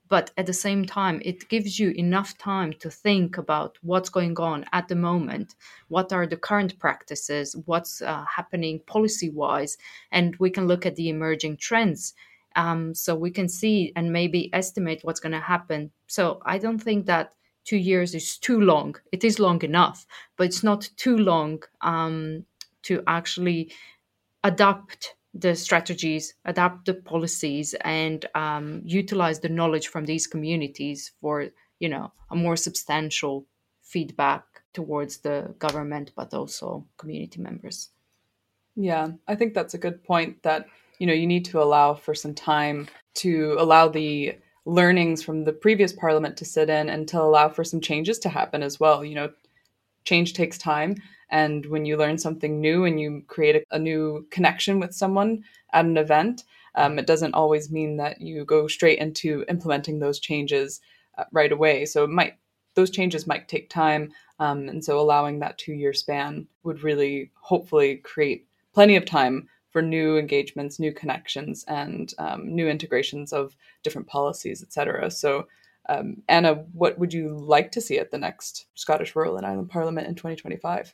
but 0.08 0.32
at 0.36 0.48
the 0.48 0.54
same 0.54 0.84
time, 0.84 1.22
it 1.24 1.48
gives 1.48 1.80
you 1.80 1.92
enough 1.92 2.36
time 2.40 2.74
to 2.80 2.90
think 2.90 3.38
about 3.38 3.78
what's 3.84 4.10
going 4.10 4.36
on 4.40 4.66
at 4.74 4.88
the 4.88 4.96
moment, 4.96 5.54
what 5.90 6.12
are 6.12 6.26
the 6.26 6.38
current 6.38 6.80
practices, 6.80 7.56
what's 7.66 8.02
uh, 8.02 8.26
happening 8.36 8.80
policy 8.88 9.30
wise, 9.30 9.78
and 10.12 10.36
we 10.38 10.50
can 10.50 10.66
look 10.66 10.88
at 10.88 10.96
the 10.96 11.10
emerging 11.10 11.58
trends. 11.58 12.16
Um, 12.56 12.96
so 12.96 13.14
we 13.14 13.30
can 13.30 13.48
see 13.48 13.94
and 13.96 14.12
maybe 14.12 14.52
estimate 14.54 15.02
what's 15.04 15.20
going 15.20 15.34
to 15.34 15.40
happen. 15.40 15.92
So 16.08 16.42
I 16.48 16.58
don't 16.58 16.80
think 16.80 17.06
that 17.06 17.36
two 17.64 17.78
years 17.78 18.16
is 18.16 18.40
too 18.40 18.60
long. 18.60 18.96
It 19.12 19.24
is 19.24 19.38
long 19.38 19.62
enough, 19.62 20.08
but 20.36 20.48
it's 20.48 20.64
not 20.64 20.90
too 20.98 21.16
long 21.16 21.62
um, 21.82 22.44
to 22.84 23.04
actually 23.08 23.72
adapt 24.44 25.16
the 25.34 25.56
strategies, 25.56 26.34
adapt 26.46 26.86
the 26.86 26.94
policies, 26.94 27.76
and 27.82 28.26
um, 28.34 28.82
utilize 28.84 29.40
the 29.40 29.50
knowledge 29.50 29.88
from 29.88 30.06
these 30.06 30.28
communities 30.28 31.12
for 31.22 31.48
you 31.80 31.90
know 31.90 32.12
a 32.32 32.36
more 32.36 32.56
substantial 32.56 33.46
feedback 33.82 34.44
towards 34.74 35.18
the 35.18 35.54
government, 35.60 36.12
but 36.16 36.34
also 36.34 36.86
community 36.98 37.40
members. 37.40 37.90
Yeah, 38.76 39.10
I 39.28 39.36
think 39.36 39.54
that's 39.54 39.74
a 39.74 39.80
good 39.80 40.04
point. 40.04 40.42
That 40.44 40.68
you 41.00 41.08
know 41.08 41.14
you 41.14 41.28
need 41.28 41.46
to 41.46 41.62
allow 41.62 41.94
for 41.94 42.16
some 42.16 42.34
time 42.34 42.88
to 43.16 43.56
allow 43.60 43.88
the 43.88 44.38
learnings 44.66 45.24
from 45.24 45.46
the 45.46 45.54
previous 45.54 45.94
parliament 45.94 46.36
to 46.38 46.46
sit 46.46 46.70
in 46.70 46.90
and 46.90 47.08
to 47.08 47.22
allow 47.22 47.48
for 47.48 47.64
some 47.64 47.80
changes 47.80 48.20
to 48.20 48.30
happen 48.30 48.64
as 48.64 48.80
well. 48.80 49.06
You 49.06 49.16
know, 49.16 49.32
change 50.04 50.34
takes 50.34 50.58
time 50.58 50.96
and 51.30 51.66
when 51.66 51.86
you 51.86 51.98
learn 51.98 52.18
something 52.18 52.60
new 52.62 52.86
and 52.86 53.00
you 53.00 53.24
create 53.28 53.56
a, 53.56 53.76
a 53.76 53.80
new 53.80 54.26
connection 54.32 54.80
with 54.80 54.94
someone 54.94 55.44
at 55.74 55.86
an 55.86 55.98
event, 55.98 56.44
um, 56.76 57.00
it 57.00 57.08
doesn't 57.08 57.34
always 57.34 57.72
mean 57.72 57.98
that 57.98 58.22
you 58.22 58.46
go 58.46 58.68
straight 58.68 59.00
into 59.00 59.44
implementing 59.50 60.00
those 60.00 60.20
changes 60.20 60.80
uh, 61.18 61.24
right 61.32 61.52
away. 61.52 61.86
So 61.86 62.04
it 62.04 62.10
might 62.10 62.36
those 62.76 62.92
changes 62.92 63.26
might 63.26 63.48
take 63.48 63.72
time, 63.72 64.12
um, 64.40 64.70
and 64.70 64.86
so 64.86 65.00
allowing 65.00 65.40
that 65.40 65.58
two 65.58 65.74
year 65.74 65.94
span 65.94 66.48
would 66.64 66.84
really 66.84 67.32
hopefully 67.42 67.98
create 67.98 68.46
plenty 68.74 68.96
of 68.96 69.04
time 69.04 69.50
for 69.72 69.82
new 69.82 70.18
engagements, 70.18 70.80
new 70.80 70.94
connections, 70.94 71.66
and 71.68 72.14
um, 72.20 72.48
new 72.48 72.70
integrations 72.70 73.34
of 73.34 73.56
different 73.82 74.08
policies, 74.08 74.62
etc. 74.62 75.10
So 75.10 75.48
um, 75.90 76.22
Ana, 76.28 76.66
what 76.74 77.00
would 77.00 77.14
you 77.14 77.38
like 77.38 77.72
to 77.72 77.82
see 77.82 77.98
at 77.98 78.12
the 78.12 78.18
next 78.18 78.68
Scottish 78.76 79.16
Rural 79.16 79.38
and 79.38 79.46
Island 79.46 79.70
Parliament 79.70 80.08
in 80.08 80.16
2025? 80.16 80.94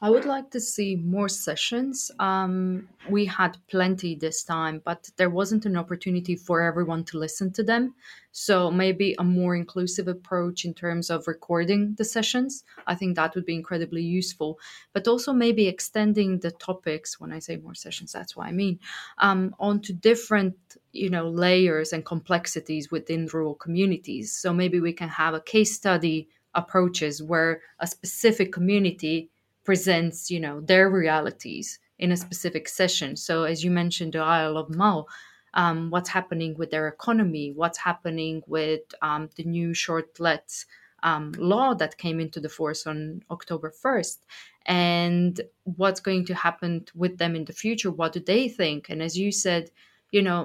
I 0.00 0.10
would 0.10 0.26
like 0.26 0.50
to 0.52 0.60
see 0.60 0.94
more 0.94 1.28
sessions. 1.28 2.12
Um, 2.20 2.88
we 3.10 3.24
had 3.24 3.58
plenty 3.66 4.14
this 4.14 4.44
time, 4.44 4.80
but 4.84 5.10
there 5.16 5.28
wasn't 5.28 5.66
an 5.66 5.76
opportunity 5.76 6.36
for 6.36 6.62
everyone 6.62 7.02
to 7.06 7.18
listen 7.18 7.52
to 7.54 7.64
them. 7.64 7.96
So 8.30 8.70
maybe 8.70 9.16
a 9.18 9.24
more 9.24 9.56
inclusive 9.56 10.06
approach 10.06 10.64
in 10.64 10.72
terms 10.72 11.10
of 11.10 11.26
recording 11.26 11.96
the 11.98 12.04
sessions. 12.04 12.62
I 12.86 12.94
think 12.94 13.16
that 13.16 13.34
would 13.34 13.44
be 13.44 13.56
incredibly 13.56 14.02
useful. 14.02 14.60
But 14.92 15.08
also 15.08 15.32
maybe 15.32 15.66
extending 15.66 16.38
the 16.38 16.52
topics. 16.52 17.18
When 17.18 17.32
I 17.32 17.40
say 17.40 17.56
more 17.56 17.74
sessions, 17.74 18.12
that's 18.12 18.36
what 18.36 18.46
I 18.46 18.52
mean. 18.52 18.78
Um, 19.18 19.56
onto 19.58 19.92
different, 19.92 20.54
you 20.92 21.10
know, 21.10 21.28
layers 21.28 21.92
and 21.92 22.04
complexities 22.04 22.88
within 22.92 23.28
rural 23.32 23.56
communities. 23.56 24.30
So 24.30 24.52
maybe 24.52 24.78
we 24.78 24.92
can 24.92 25.08
have 25.08 25.34
a 25.34 25.40
case 25.40 25.74
study 25.74 26.28
approaches 26.54 27.20
where 27.20 27.62
a 27.80 27.86
specific 27.88 28.52
community 28.52 29.30
presents 29.68 30.30
you 30.30 30.40
know 30.40 30.62
their 30.62 30.88
realities 30.88 31.78
in 31.98 32.10
a 32.10 32.16
specific 32.16 32.66
session. 32.66 33.10
So 33.16 33.34
as 33.42 33.62
you 33.62 33.70
mentioned 33.70 34.14
the 34.14 34.20
isle 34.20 34.56
of 34.56 34.74
mull 34.74 35.00
um, 35.52 35.90
what's 35.90 36.08
happening 36.08 36.52
with 36.56 36.70
their 36.70 36.88
economy 36.88 37.52
what's 37.60 37.76
happening 37.90 38.36
with 38.46 38.84
um, 39.02 39.28
the 39.36 39.44
new 39.44 39.74
short 39.74 40.08
let 40.18 40.46
um, 41.02 41.32
law 41.36 41.74
that 41.74 41.98
came 41.98 42.18
into 42.18 42.40
the 42.40 42.48
force 42.58 42.86
on 42.86 43.22
october 43.30 43.70
1st 43.84 44.18
and 44.64 45.42
what's 45.80 46.00
going 46.00 46.24
to 46.24 46.34
happen 46.46 46.86
with 46.94 47.18
them 47.18 47.36
in 47.36 47.44
the 47.44 47.58
future? 47.64 47.90
What 47.90 48.14
do 48.14 48.20
they 48.20 48.48
think? 48.48 48.88
And 48.88 49.02
as 49.02 49.18
you 49.18 49.30
said 49.30 49.70
you 50.16 50.22
know 50.22 50.40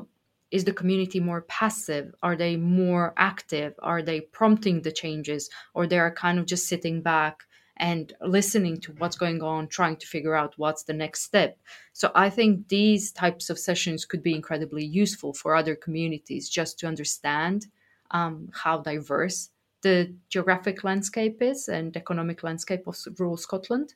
is 0.52 0.66
the 0.66 0.80
community 0.82 1.20
more 1.22 1.44
passive? 1.62 2.14
Are 2.22 2.36
they 2.36 2.58
more 2.58 3.14
active? 3.16 3.74
Are 3.92 4.02
they 4.02 4.20
prompting 4.20 4.82
the 4.82 4.92
changes? 4.92 5.50
Or 5.74 5.88
they 5.88 5.98
are 5.98 6.14
kind 6.26 6.38
of 6.40 6.46
just 6.46 6.68
sitting 6.68 7.02
back 7.02 7.36
and 7.78 8.14
listening 8.22 8.80
to 8.82 8.92
what's 8.94 9.18
going 9.18 9.42
on, 9.42 9.68
trying 9.68 9.96
to 9.98 10.08
figure 10.08 10.36
out 10.36 10.54
what's 10.58 10.84
the 10.84 10.94
next 10.94 11.24
step. 11.24 11.58
So 11.94 12.12
I 12.14 12.30
think 12.30 12.68
these 12.68 13.12
types 13.12 13.50
of 13.50 13.58
sessions 13.58 14.06
could 14.06 14.22
be 14.22 14.36
incredibly 14.36 14.86
useful 14.86 15.34
for 15.34 15.56
other 15.56 15.76
communities 15.76 16.50
just 16.50 16.80
to 16.80 16.88
understand 16.88 17.68
um, 18.12 18.50
how 18.54 18.78
diverse 18.78 19.50
the 19.82 20.14
geographic 20.30 20.84
landscape 20.84 21.42
is 21.42 21.68
and 21.68 21.96
economic 21.98 22.44
landscape 22.44 22.88
of 22.88 22.98
rural 23.18 23.38
Scotland. 23.38 23.96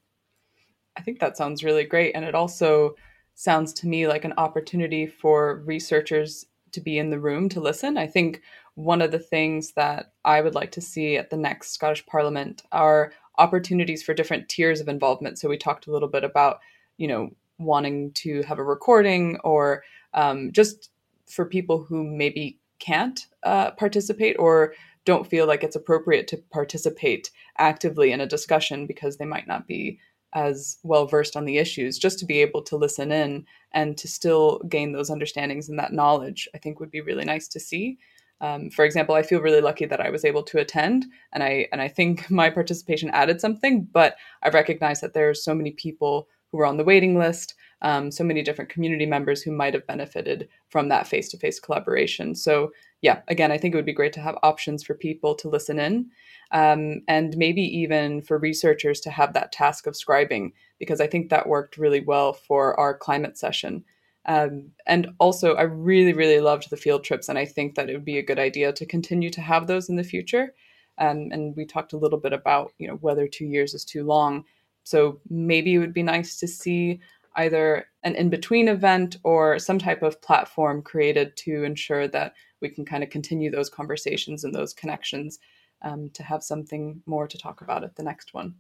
I 0.98 1.02
think 1.02 1.20
that 1.20 1.38
sounds 1.38 1.64
really 1.64 1.86
great. 1.86 2.14
And 2.16 2.26
it 2.26 2.36
also 2.36 2.96
sounds 3.36 3.72
to 3.72 3.88
me 3.88 4.08
like 4.08 4.26
an 4.26 4.34
opportunity 4.38 5.06
for 5.06 5.62
researchers 5.66 6.46
to 6.72 6.82
be 6.82 6.98
in 6.98 7.10
the 7.10 7.20
room 7.20 7.48
to 7.50 7.62
listen. 7.62 7.98
I 7.98 8.08
think 8.08 8.42
one 8.74 9.02
of 9.02 9.12
the 9.12 9.20
things 9.20 9.72
that 9.74 10.14
I 10.26 10.42
would 10.42 10.56
like 10.56 10.72
to 10.72 10.82
see 10.82 11.18
at 11.18 11.30
the 11.30 11.38
next 11.38 11.72
Scottish 11.72 12.06
Parliament 12.06 12.64
are 12.72 13.14
opportunities 13.38 14.04
for 14.04 14.14
different 14.14 14.50
tiers 14.50 14.80
of 14.80 14.88
involvement. 14.88 15.40
So 15.40 15.50
we 15.50 15.58
talked 15.58 15.88
a 15.88 15.92
little 15.92 16.08
bit 16.08 16.24
about, 16.24 16.60
you 16.98 17.08
know, 17.08 17.30
wanting 17.60 18.12
to 18.14 18.44
have 18.44 18.60
a 18.60 18.64
recording 18.64 19.38
or 19.44 19.84
um, 20.14 20.52
just 20.52 20.90
for 21.26 21.46
people 21.46 21.84
who 21.84 22.04
maybe 22.04 22.60
can't 22.80 23.28
uh, 23.44 23.72
participate 23.72 24.36
or 24.40 24.74
don't 25.06 25.28
feel 25.28 25.48
like 25.48 25.64
it's 25.64 25.76
appropriate 25.76 26.28
to 26.28 26.38
participate 26.52 27.32
actively 27.58 28.12
in 28.12 28.22
a 28.22 28.28
discussion 28.28 28.86
because 28.86 29.18
they 29.18 29.26
might 29.26 29.48
not 29.48 29.68
be 29.68 30.00
as 30.34 30.78
well 30.84 31.08
versed 31.08 31.36
on 31.38 31.46
the 31.46 31.58
issues 31.58 31.98
just 31.98 32.20
to 32.20 32.26
be 32.26 32.42
able 32.42 32.62
to 32.62 32.76
listen 32.76 33.12
in 33.12 33.46
and 33.72 33.98
to 33.98 34.08
still 34.08 34.60
gain 34.70 34.92
those 34.92 35.10
understandings 35.10 35.70
and 35.70 35.80
that 35.80 35.94
knowledge 35.94 36.50
i 36.54 36.58
think 36.58 36.80
would 36.80 36.92
be 36.92 37.00
really 37.00 37.24
nice 37.24 37.48
to 37.48 37.60
see 37.60 37.98
um, 38.42 38.70
for 38.70 38.86
example, 38.86 39.16
I 39.16 39.24
feel 39.24 39.42
really 39.42 39.62
lucky 39.62 39.86
that 39.86 40.02
I 40.02 40.10
was 40.10 40.26
able 40.26 40.44
to 40.44 40.60
attend, 40.60 41.06
and 41.34 41.44
I 41.44 41.68
and 41.72 41.82
I 41.82 41.88
think 41.88 42.30
my 42.32 42.50
participation 42.50 43.10
added 43.12 43.42
something. 43.42 43.88
But 43.92 44.16
I 44.44 44.50
recognize 44.50 45.02
that 45.02 45.14
there 45.14 45.30
are 45.30 45.34
so 45.34 45.54
many 45.56 45.72
people 45.72 46.28
who 46.52 46.58
were 46.58 46.66
on 46.66 46.78
the 46.78 46.84
waiting 46.84 47.18
list 47.18 47.56
um, 47.82 48.12
so 48.12 48.24
many 48.24 48.42
different 48.42 48.70
community 48.70 49.06
members 49.06 49.42
who 49.42 49.52
might 49.52 49.74
have 49.74 49.86
benefited 49.86 50.50
from 50.70 50.90
that 50.90 51.08
face 51.08 51.30
to 51.30 51.38
face 51.38 51.60
collaboration. 51.60 52.34
So, 52.36 52.72
yeah, 53.02 53.22
again, 53.28 53.52
I 53.52 53.58
think 53.58 53.74
it 53.74 53.78
would 53.78 53.86
be 53.86 53.94
great 53.94 54.14
to 54.14 54.22
have 54.22 54.38
options 54.42 54.84
for 54.84 54.96
people 54.96 55.36
to 55.36 55.50
listen 55.50 55.80
in 55.80 56.10
um, 56.52 57.02
and 57.08 57.38
maybe 57.38 57.62
even 57.62 58.22
for 58.22 58.40
researchers 58.40 59.00
to 59.02 59.12
have 59.12 59.34
that 59.34 59.52
task 59.52 59.86
of 59.86 59.94
scribing, 59.94 60.54
because 60.80 61.00
I 61.00 61.08
think 61.08 61.30
that 61.30 61.48
worked 61.48 61.78
really 61.78 62.00
well 62.00 62.34
for 62.34 62.80
our 62.80 62.98
climate 62.98 63.38
session. 63.38 63.84
Um, 64.28 64.72
and 64.86 65.10
also, 65.20 65.56
I 65.56 65.64
really, 65.64 66.14
really 66.14 66.42
loved 66.42 66.70
the 66.70 66.78
field 66.78 67.04
trips, 67.04 67.30
and 67.30 67.38
I 67.40 67.46
think 67.46 67.76
that 67.76 67.90
it 67.90 67.94
would 67.94 68.06
be 68.06 68.18
a 68.18 68.26
good 68.26 68.40
idea 68.40 68.74
to 68.74 68.86
continue 68.86 69.30
to 69.30 69.42
have 69.42 69.68
those 69.68 69.90
in 69.90 69.96
the 69.96 70.04
future. 70.04 70.54
Um, 70.98 71.30
and 71.32 71.56
we 71.56 71.66
talked 71.66 71.94
a 71.94 71.98
little 71.98 72.20
bit 72.20 72.34
about, 72.34 72.74
you 72.78 72.88
know, 72.88 72.96
whether 72.96 73.28
two 73.28 73.46
years 73.46 73.74
is 73.74 73.86
too 73.86 74.04
long. 74.04 74.44
So 74.84 75.20
maybe 75.30 75.76
it 75.76 75.80
would 75.80 75.94
be 75.94 76.04
nice 76.04 76.40
to 76.40 76.48
see 76.48 77.00
either 77.36 77.86
an 78.04 78.16
in 78.16 78.30
between 78.30 78.68
event 78.68 79.18
or 79.24 79.60
some 79.60 79.78
type 79.78 80.02
of 80.02 80.22
platform 80.22 80.82
created 80.82 81.36
to 81.38 81.64
ensure 81.64 82.08
that 82.08 82.34
we 82.62 82.70
can 82.70 82.84
kind 82.84 83.04
of 83.04 83.10
continue 83.10 83.52
those 83.52 83.70
conversations 83.70 84.44
and 84.44 84.54
those 84.54 84.74
connections 84.74 85.40
um, 85.84 86.10
to 86.12 86.24
have 86.24 86.44
something 86.44 87.02
more 87.06 87.28
to 87.28 87.38
talk 87.38 87.62
about 87.62 87.84
at 87.84 87.96
the 87.96 88.04
next 88.04 88.34
one. 88.34 88.56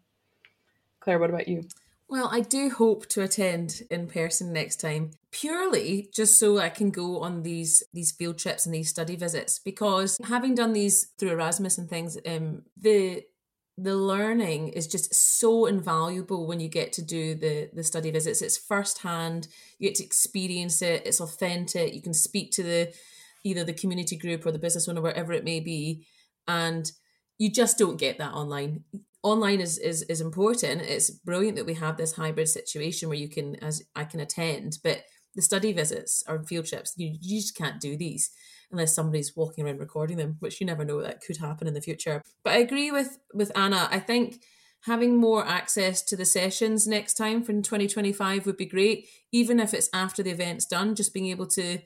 Claire, 0.99 1.19
what 1.19 1.32
about 1.32 1.47
you? 1.47 1.63
Well, 2.10 2.30
I 2.32 2.39
do 2.39 2.70
hope 2.70 3.08
to 3.08 3.22
attend 3.22 3.82
in 3.91 4.08
person 4.08 4.54
next 4.54 4.80
time, 4.80 5.12
purely 5.32 6.10
just 6.13 6.39
so 6.39 6.58
I 6.58 6.70
can 6.70 6.89
go 6.89 7.20
on 7.22 7.43
these 7.43 7.84
these 7.93 8.13
field 8.13 8.38
trips 8.38 8.65
and 8.65 8.74
these 8.74 8.89
study 8.89 9.17
visits. 9.17 9.60
Because 9.60 10.17
having 10.24 10.56
done 10.56 10.72
these 10.72 11.08
through 11.17 11.32
Erasmus 11.32 11.78
and 11.78 11.89
things, 11.89 12.17
um, 12.26 12.63
the 12.78 13.24
the 13.78 13.96
learning 13.96 14.70
is 14.70 14.88
just 14.88 15.13
so 15.13 15.65
invaluable 15.65 16.48
when 16.48 16.62
you 16.62 16.70
get 16.70 16.93
to 16.93 17.02
do 17.02 17.36
the 17.36 17.70
the 17.74 17.84
study 17.84 18.10
visits. 18.10 18.41
It's 18.41 18.58
firsthand. 18.58 19.50
You 19.78 19.89
get 19.89 19.96
to 19.96 20.06
experience 20.06 20.82
it. 20.82 21.06
It's 21.06 21.20
authentic. 21.20 21.93
You 21.93 22.02
can 22.02 22.13
speak 22.13 22.52
to 22.54 22.63
the 22.63 22.93
either 23.43 23.65
the 23.65 23.74
community 23.74 24.15
group 24.15 24.46
or 24.46 24.54
the 24.54 24.60
business 24.60 24.88
owner, 24.88 25.02
wherever 25.02 25.34
it 25.34 25.43
may 25.43 25.60
be, 25.60 26.08
and 26.48 26.89
you 27.38 27.52
just 27.52 27.78
don't 27.78 28.00
get 28.00 28.17
that 28.17 28.34
online 28.34 28.86
online 29.28 29.62
is, 29.62 29.78
is 29.78 30.04
is 30.04 30.22
important. 30.22 30.82
It's 30.82 31.10
brilliant 31.10 31.58
that 31.58 31.66
we 31.66 31.76
have 31.76 31.98
this 31.98 32.13
hybrid 32.13 32.50
situation 32.50 33.10
where 33.10 33.18
you 33.18 33.30
can 33.30 33.56
as 33.63 33.84
i 33.96 34.04
can 34.04 34.20
attend 34.20 34.78
but 34.84 35.04
the 35.36 35.42
study 35.42 35.72
visits 35.72 36.24
or 36.28 36.44
field 36.44 36.66
trips 36.66 36.94
you, 36.98 37.16
you 37.22 37.40
just 37.40 37.56
can't 37.56 37.80
do 37.80 37.96
these 37.96 38.32
unless 38.72 38.94
somebody's 38.94 39.36
walking 39.36 39.66
around 39.66 39.80
recording 39.80 40.18
them 40.18 40.36
which 40.40 40.60
you 40.60 40.66
never 40.66 40.84
know 40.84 41.02
that 41.02 41.22
could 41.22 41.38
happen 41.38 41.68
in 41.68 41.74
the 41.74 41.82
future. 41.82 42.22
But 42.44 42.54
i 42.54 42.58
agree 42.58 42.92
with 42.92 43.18
with 43.34 43.52
ana. 43.56 43.88
I 43.92 44.00
think 44.00 44.42
having 44.82 45.18
more 45.18 45.46
access 45.46 46.02
to 46.04 46.16
the 46.16 46.26
sessions 46.26 46.88
next 46.88 47.16
time 47.16 47.44
from 47.44 47.62
2025 47.62 48.46
would 48.46 48.58
be 48.58 48.66
great 48.66 49.08
even 49.32 49.60
if 49.60 49.74
it's 49.74 49.90
after 49.94 50.22
the 50.24 50.30
event's 50.32 50.66
done 50.66 50.96
just 50.96 51.13
being 51.13 51.28
able 51.28 51.48
to 51.48 51.80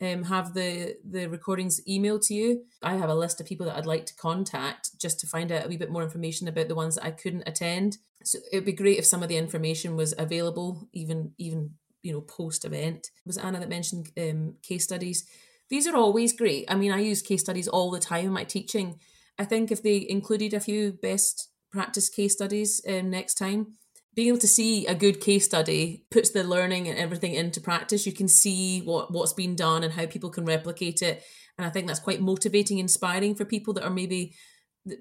um, 0.00 0.24
have 0.24 0.54
the 0.54 0.96
the 1.08 1.26
recordings 1.26 1.80
emailed 1.88 2.26
to 2.26 2.34
you. 2.34 2.64
I 2.82 2.96
have 2.96 3.10
a 3.10 3.14
list 3.14 3.40
of 3.40 3.46
people 3.46 3.66
that 3.66 3.76
I'd 3.76 3.86
like 3.86 4.06
to 4.06 4.16
contact 4.16 4.98
just 5.00 5.18
to 5.20 5.26
find 5.26 5.50
out 5.50 5.64
a 5.64 5.68
wee 5.68 5.76
bit 5.76 5.90
more 5.90 6.02
information 6.02 6.46
about 6.48 6.68
the 6.68 6.74
ones 6.74 6.94
that 6.94 7.04
I 7.04 7.10
couldn't 7.10 7.48
attend. 7.48 7.98
So 8.24 8.38
it 8.52 8.56
would 8.56 8.64
be 8.64 8.72
great 8.72 8.98
if 8.98 9.06
some 9.06 9.22
of 9.22 9.28
the 9.28 9.36
information 9.36 9.96
was 9.96 10.14
available, 10.16 10.88
even 10.92 11.32
even 11.38 11.72
you 12.02 12.12
know 12.12 12.20
post 12.20 12.64
event. 12.64 13.08
Was 13.26 13.38
Ana 13.38 13.60
that 13.60 13.68
mentioned 13.68 14.10
um, 14.16 14.54
case 14.62 14.84
studies? 14.84 15.26
These 15.68 15.86
are 15.86 15.96
always 15.96 16.32
great. 16.32 16.64
I 16.68 16.76
mean, 16.76 16.92
I 16.92 17.00
use 17.00 17.20
case 17.20 17.40
studies 17.40 17.68
all 17.68 17.90
the 17.90 18.00
time 18.00 18.26
in 18.26 18.32
my 18.32 18.44
teaching. 18.44 19.00
I 19.38 19.44
think 19.44 19.70
if 19.70 19.82
they 19.82 20.06
included 20.08 20.54
a 20.54 20.60
few 20.60 20.92
best 20.92 21.50
practice 21.70 22.08
case 22.08 22.32
studies 22.32 22.80
um, 22.88 23.10
next 23.10 23.34
time, 23.34 23.74
being 24.18 24.30
able 24.30 24.38
to 24.38 24.48
see 24.48 24.84
a 24.84 24.96
good 24.96 25.20
case 25.20 25.44
study 25.44 26.04
puts 26.10 26.30
the 26.30 26.42
learning 26.42 26.88
and 26.88 26.98
everything 26.98 27.34
into 27.34 27.60
practice. 27.60 28.04
You 28.04 28.12
can 28.12 28.26
see 28.26 28.80
what 28.80 29.12
what's 29.12 29.32
been 29.32 29.54
done 29.54 29.84
and 29.84 29.92
how 29.92 30.06
people 30.06 30.28
can 30.28 30.44
replicate 30.44 31.02
it, 31.02 31.22
and 31.56 31.64
I 31.64 31.70
think 31.70 31.86
that's 31.86 32.00
quite 32.00 32.20
motivating, 32.20 32.78
inspiring 32.78 33.36
for 33.36 33.44
people 33.44 33.74
that 33.74 33.84
are 33.84 33.90
maybe, 33.90 34.34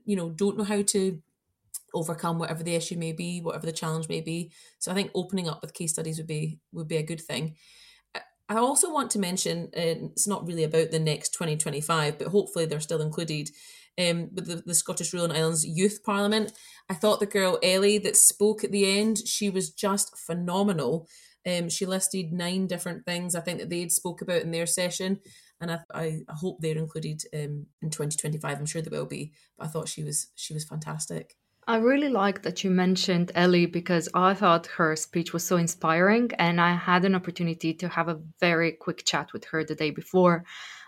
you 0.06 0.16
know, 0.16 0.30
don't 0.30 0.56
know 0.56 0.64
how 0.64 0.84
to 0.84 1.20
overcome 1.96 2.38
whatever 2.38 2.62
the 2.62 2.76
issue 2.76 2.96
may 2.96 3.12
be, 3.12 3.42
whatever 3.42 3.66
the 3.66 3.72
challenge 3.72 4.08
may 4.08 4.22
be. 4.22 4.52
So 4.78 4.92
I 4.92 4.94
think 4.94 5.10
opening 5.16 5.50
up 5.50 5.64
with 5.64 5.74
case 5.74 5.94
studies 5.94 6.20
would 6.20 6.28
be 6.28 6.60
would 6.72 6.88
be 6.88 6.98
a 6.98 7.10
good 7.12 7.22
thing. 7.22 7.56
I 8.50 8.58
also 8.58 8.94
want 8.94 9.10
to 9.12 9.20
mention, 9.20 9.70
it's 9.74 10.28
not 10.28 10.46
really 10.46 10.64
about 10.64 10.92
the 10.92 11.00
next 11.00 11.34
2025, 11.34 12.20
but 12.20 12.28
hopefully 12.28 12.66
they're 12.66 12.80
still 12.80 13.02
included 13.02 13.50
um, 14.00 14.30
with 14.34 14.46
the, 14.46 14.64
the 14.66 14.76
Scottish 14.76 15.12
Rural 15.12 15.30
and 15.30 15.38
Islands 15.38 15.66
Youth 15.66 16.02
Parliament. 16.04 16.54
I 16.90 16.94
thought 16.94 17.20
the 17.20 17.26
girl 17.26 17.60
Ellie 17.62 17.98
that 18.00 18.16
spoke 18.16 18.64
at 18.64 18.72
the 18.72 19.00
end, 19.00 19.18
she 19.26 19.50
was 19.50 19.70
just 19.70 20.18
phenomenal. 20.18 21.08
Um, 21.46 21.70
she 21.70 21.86
listed 21.86 22.32
nine 22.32 22.68
different 22.68 23.06
things 23.06 23.36
I 23.36 23.42
think 23.42 23.60
that 23.60 23.70
they'd 23.70 23.92
spoke 23.92 24.22
about 24.22 24.42
in 24.42 24.52
their 24.52 24.66
session, 24.66 25.20
and 25.60 25.72
I, 25.72 25.80
I, 25.94 26.20
hope 26.30 26.60
they're 26.60 26.78
included 26.78 27.24
um, 27.34 27.66
in 27.82 27.90
2025. 27.90 28.58
I'm 28.58 28.66
sure 28.66 28.82
they 28.82 28.90
will 28.90 29.06
be. 29.06 29.32
But 29.58 29.66
I 29.66 29.70
thought 29.70 29.88
she 29.88 30.04
was 30.04 30.28
she 30.36 30.54
was 30.54 30.66
fantastic. 30.66 31.36
I 31.70 31.78
really 31.78 32.10
like 32.10 32.44
that 32.44 32.64
you 32.64 32.72
mentioned 32.72 33.32
Ellie 33.36 33.66
because 33.66 34.08
I 34.14 34.34
thought 34.34 34.68
her 34.68 34.96
speech 34.96 35.34
was 35.34 35.46
so 35.46 35.58
inspiring, 35.58 36.32
and 36.38 36.62
I 36.62 36.76
had 36.76 37.06
an 37.06 37.16
opportunity 37.16 37.74
to 37.76 37.90
have 37.90 38.08
a 38.08 38.20
very 38.40 38.74
quick 38.74 39.04
chat 39.06 39.34
with 39.34 39.46
her 39.46 39.64
the 39.64 39.76
day 39.76 39.92
before. 39.92 40.46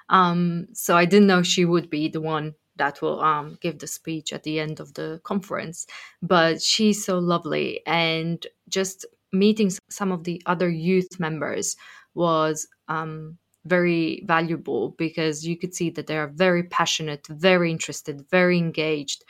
Um, 0.10 0.68
so 0.74 0.96
I 0.96 1.06
didn't 1.06 1.28
know 1.28 1.44
she 1.44 1.66
would 1.66 1.90
be 1.90 2.10
the 2.10 2.22
one 2.22 2.56
that 2.80 3.02
will 3.02 3.22
um, 3.22 3.58
give 3.62 3.78
the 3.78 3.88
speech 3.88 4.34
at 4.34 4.44
the 4.44 4.60
end 4.60 4.80
of 4.80 4.96
the 4.96 5.22
conference. 5.24 5.86
But 6.22 6.62
she's 6.62 7.06
so 7.06 7.20
lovely, 7.20 7.82
and 7.86 8.46
just 8.68 9.06
meeting 9.32 9.72
some 9.89 10.12
of 10.12 10.24
the 10.24 10.42
other 10.48 10.70
youth 10.70 11.20
members 11.20 11.78
was 12.15 12.68
um, 12.88 13.38
very 13.65 14.24
valuable 14.26 14.96
because 14.98 15.46
you 15.46 15.58
could 15.58 15.76
see 15.76 15.92
that 15.92 16.08
they 16.08 16.18
are 16.18 16.28
very 16.28 16.63
passionate, 16.63 17.28
very 17.28 17.72
interested, 17.72 18.26
very 18.32 18.58
engaged, 18.58 19.24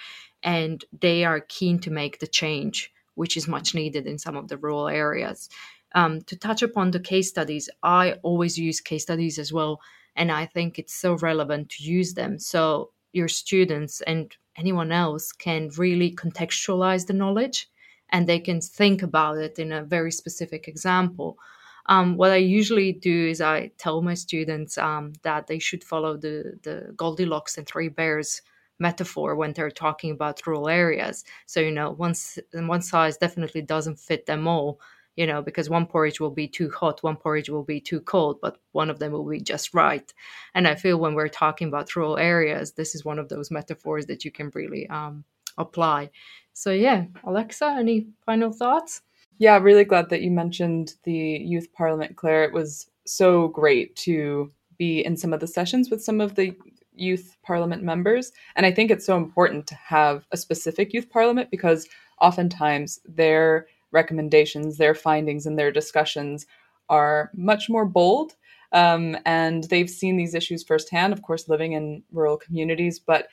and 0.44 0.86
they 1.02 1.26
are 1.26 1.42
keen 1.42 1.80
to 1.80 1.92
make 1.92 2.20
the 2.20 2.28
change, 2.28 2.92
which 3.16 3.36
is 3.36 3.48
much 3.48 3.76
needed 3.76 4.08
in 4.08 4.18
some 4.18 4.38
of 4.38 4.48
the 4.48 4.58
rural 4.58 4.88
areas. 4.88 5.50
Um, 5.96 6.22
to 6.22 6.38
touch 6.38 6.62
upon 6.62 6.92
the 6.92 7.00
case 7.00 7.30
studies, 7.30 7.70
I 7.84 8.14
always 8.22 8.58
use 8.58 8.80
case 8.80 9.04
studies 9.04 9.40
as 9.40 9.52
well, 9.52 9.82
and 10.16 10.32
I 10.32 10.46
think 10.46 10.78
it's 10.78 10.94
so 10.94 11.16
relevant 11.16 11.70
to 11.72 11.84
use 11.84 12.14
them. 12.14 12.40
So 12.40 12.92
your 13.14 13.28
students 13.28 14.02
and 14.02 14.36
anyone 14.58 14.92
else 14.92 15.32
can 15.32 15.70
really 15.78 16.14
contextualize 16.14 17.08
the 17.08 17.14
knowledge 17.14 17.70
and 18.10 18.28
they 18.28 18.40
can 18.40 18.62
think 18.62 19.02
about 19.02 19.38
it 19.38 19.60
in 19.60 19.72
a 19.72 19.84
very 19.84 20.12
specific 20.12 20.68
example. 20.68 21.38
Um, 21.86 22.18
what 22.18 22.32
I 22.32 22.38
usually 22.38 22.92
do 22.92 23.28
is 23.28 23.42
I 23.42 23.72
tell 23.78 24.02
my 24.02 24.14
students 24.14 24.78
um, 24.78 25.14
that 25.24 25.48
they 25.48 25.60
should 25.60 25.84
follow 25.84 26.18
the, 26.18 26.60
the 26.64 26.94
Goldilocks 26.96 27.58
and 27.58 27.68
Three 27.68 27.90
Bears 27.90 28.42
metaphor 28.80 29.36
when 29.36 29.54
they're 29.54 29.72
talking 29.72 30.12
about 30.12 30.46
rural 30.46 30.70
areas. 30.70 31.26
So, 31.46 31.60
you 31.60 31.72
know, 31.72 31.92
one, 31.92 32.14
one 32.54 32.82
size 32.82 33.18
definitely 33.18 33.62
doesn't 33.62 34.00
fit 34.00 34.26
them 34.26 34.48
all 34.48 34.80
you 35.20 35.28
know, 35.28 35.42
because 35.42 35.70
one 35.70 35.86
porridge 35.86 36.22
will 36.22 36.32
be 36.32 36.48
too 36.48 36.72
hot, 36.72 37.04
one 37.04 37.18
porridge 37.18 37.50
will 37.50 37.66
be 37.66 37.82
too 37.82 38.00
cold, 38.00 38.40
but 38.42 38.58
one 38.72 38.90
of 38.90 39.00
them 39.00 39.12
will 39.12 39.28
be 39.28 39.42
just 39.42 39.74
right. 39.74 40.14
And 40.56 40.66
I 40.66 40.76
feel 40.76 40.98
when 40.98 41.14
we're 41.14 41.28
talking 41.28 41.68
about 41.68 41.94
rural 41.94 42.18
areas, 42.18 42.72
this 42.72 42.96
is 42.96 43.04
one 43.04 43.20
of 43.20 43.28
those 43.28 43.52
metaphors 43.52 44.06
that 44.06 44.24
you 44.24 44.32
can 44.32 44.50
really 44.56 44.88
um, 44.88 45.26
apply. 45.58 46.12
So, 46.54 46.72
yeah, 46.72 47.04
Alexa, 47.26 47.66
any 47.78 48.08
final 48.26 48.54
thoughts? 48.54 49.02
Yeah, 49.40 49.58
really 49.58 49.84
glad 49.84 50.10
that 50.10 50.22
you 50.22 50.32
mentioned 50.32 50.94
the 51.04 51.14
youth 51.14 51.68
parliament, 51.74 52.16
Claire. 52.16 52.46
It 52.46 52.54
was 52.54 52.90
so 53.06 53.50
great 53.50 53.98
to 53.98 54.50
be 54.78 55.04
in 55.04 55.18
some 55.18 55.34
of 55.34 55.42
the 55.42 55.48
sessions 55.48 55.90
with 55.90 56.02
some 56.02 56.22
of 56.22 56.36
the 56.36 56.56
youth 56.94 57.36
parliament 57.44 57.84
members. 57.84 58.32
And 58.56 58.66
I 58.66 58.72
think 58.72 58.90
it's 58.90 59.06
so 59.06 59.18
important 59.18 59.68
to 59.68 59.76
have 59.76 60.26
a 60.32 60.38
specific 60.38 60.94
youth 60.94 61.10
parliament 61.10 61.52
because 61.52 61.90
oftentimes 62.22 63.02
they're 63.04 63.68
recommendations, 63.92 64.78
their 64.78 64.96
findings, 64.96 65.46
and 65.46 65.58
their 65.58 65.72
discussions 65.72 66.46
are 66.90 67.32
much 67.36 67.70
more 67.70 67.86
bold. 67.86 68.36
Um, 68.72 69.18
and 69.26 69.64
they've 69.66 69.90
seen 69.90 70.16
these 70.16 70.36
issues 70.36 70.64
firsthand, 70.64 71.14
of 71.14 71.22
course, 71.22 71.50
living 71.50 71.74
in 71.74 72.04
rural 72.12 72.38
communities, 72.38 73.00
but 73.00 73.28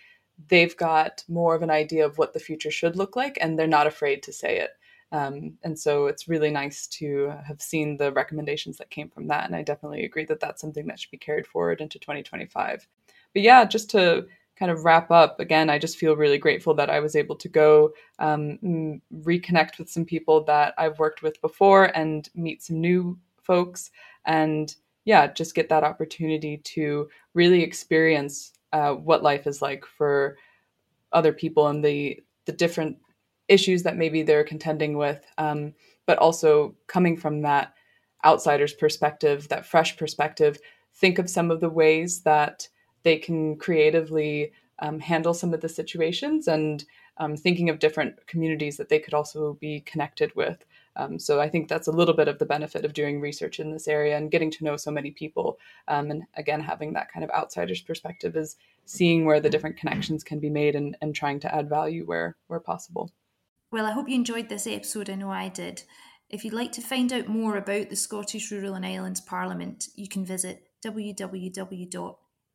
they've 0.49 0.77
got 0.77 1.25
more 1.29 1.55
of 1.55 1.63
an 1.63 1.71
idea 1.71 2.07
of 2.07 2.19
what 2.19 2.33
the 2.33 2.41
future 2.41 2.71
should 2.71 2.97
look 2.97 3.17
like, 3.17 3.39
and 3.41 3.59
they're 3.59 3.67
not 3.67 3.87
afraid 3.87 4.23
to 4.23 4.33
say 4.33 4.59
it. 4.59 4.71
Um, 5.13 5.57
and 5.63 5.79
so 5.79 6.07
it's 6.07 6.29
really 6.29 6.51
nice 6.51 6.87
to 6.89 7.33
have 7.47 7.63
seen 7.63 7.97
the 7.97 8.13
recommendations 8.13 8.77
that 8.79 8.91
came 8.91 9.09
from 9.09 9.29
that. 9.29 9.47
And 9.47 9.55
I 9.55 9.63
definitely 9.63 10.05
agree 10.05 10.25
that 10.27 10.41
that's 10.41 10.61
something 10.61 10.87
that 10.87 10.99
should 10.99 11.13
be 11.13 11.17
carried 11.17 11.47
forward 11.47 11.81
into 11.81 11.99
2025. 11.99 12.87
But 13.33 13.43
yeah, 13.43 13.65
just 13.65 13.89
to 13.91 14.27
kind 14.59 14.71
of 14.71 14.85
wrap 14.85 15.11
up, 15.11 15.39
again, 15.39 15.69
I 15.69 15.79
just 15.79 15.99
feel 15.99 16.17
really 16.17 16.39
grateful 16.39 16.75
that 16.75 16.91
I 16.91 17.01
was 17.01 17.15
able 17.15 17.37
to 17.37 17.49
go 17.49 17.93
um, 18.19 19.01
reconnect 19.15 19.79
with 19.79 19.91
some 19.91 20.05
people 20.05 20.45
that 20.45 20.75
I've 20.79 20.99
worked 20.99 21.23
with 21.23 21.41
before 21.41 21.85
and 21.97 22.29
meet 22.35 22.63
some 22.63 22.81
new 22.81 23.19
folks. 23.43 23.91
And 24.25 24.75
yeah, 25.05 25.27
just 25.29 25.55
get 25.55 25.69
that 25.69 25.85
opportunity 25.85 26.59
to 26.59 27.09
really 27.35 27.63
experience 27.63 28.53
uh, 28.73 28.93
what 28.93 29.23
life 29.23 29.47
is 29.47 29.63
like 29.63 29.85
for 29.85 30.37
other 31.13 31.33
people 31.33 31.69
and 31.69 31.85
the 31.85 32.21
the 32.47 32.53
different 32.53 32.97
issues 33.49 33.83
that 33.83 33.97
maybe 33.97 34.23
they're 34.23 34.45
contending 34.45 34.97
with, 34.97 35.25
um, 35.39 35.73
but 36.07 36.19
also 36.19 36.75
coming 36.87 37.17
from 37.17 37.43
that 37.43 37.75
outsider's 38.25 38.73
perspective, 38.73 39.49
that 39.49 39.67
fresh 39.67 39.97
perspective, 39.97 40.59
think 40.95 41.19
of 41.19 41.31
some 41.31 41.51
of 41.51 41.61
the 41.61 41.71
ways 41.71 42.23
that 42.23 42.69
they 43.07 43.17
can 43.17 43.57
creatively 43.57 44.51
um, 44.81 44.99
handle 44.99 45.33
some 45.33 45.55
of 45.55 45.61
the 45.61 45.69
situations 45.69 46.49
and 46.49 46.85
um, 47.19 47.37
thinking 47.37 47.71
of 47.71 47.79
different 47.79 48.27
communities 48.27 48.77
that 48.77 48.89
they 48.89 48.99
could 48.99 49.15
also 49.15 49.55
be 49.61 49.81
connected 49.83 50.35
with. 50.35 50.65
Um, 50.97 51.17
so 51.17 51.41
I 51.41 51.49
think 51.49 51.69
that's 51.69 51.87
a 51.87 51.93
little 51.93 52.15
bit 52.15 52.27
of 52.27 52.41
the 52.41 52.47
benefit 52.47 52.85
of 52.85 52.95
doing 52.95 53.21
research 53.21 53.61
in 53.61 53.71
this 53.71 53.87
area 53.87 54.17
and 54.17 54.29
getting 54.29 54.51
to 54.51 54.65
know 54.65 54.77
so 54.77 54.91
many 54.91 55.13
people. 55.13 55.61
Um, 55.87 56.11
and 56.11 56.25
again, 56.37 56.61
having 56.61 56.95
that 56.95 57.13
kind 57.13 57.23
of 57.23 57.31
outsider's 57.31 57.81
perspective 57.81 58.35
is 58.35 58.57
seeing 58.87 59.25
where 59.25 59.39
the 59.39 59.51
different 59.51 59.77
connections 59.77 60.25
can 60.25 60.41
be 60.41 60.51
made 60.51 60.75
and, 60.75 60.97
and 61.01 61.15
trying 61.15 61.39
to 61.41 61.55
add 61.55 61.69
value 61.69 62.05
where 62.07 62.35
where 62.49 62.59
possible. 62.59 63.13
Well, 63.71 63.87
I 63.87 63.93
hope 63.93 64.09
you 64.09 64.17
enjoyed 64.17 64.49
this 64.49 64.67
episode. 64.67 65.11
I 65.11 65.15
know 65.15 65.31
I 65.31 65.49
did. 65.49 65.85
If 66.29 66.45
you'd 66.45 66.55
like 66.55 66.73
to 66.73 66.81
find 66.81 67.13
out 67.13 67.29
more 67.29 67.57
about 67.57 67.89
the 67.89 67.95
Scottish 67.95 68.51
Rural 68.51 68.75
and 68.75 68.85
Islands 68.85 69.21
Parliament, 69.21 69.91
you 69.95 70.09
can 70.09 70.25
visit 70.25 70.67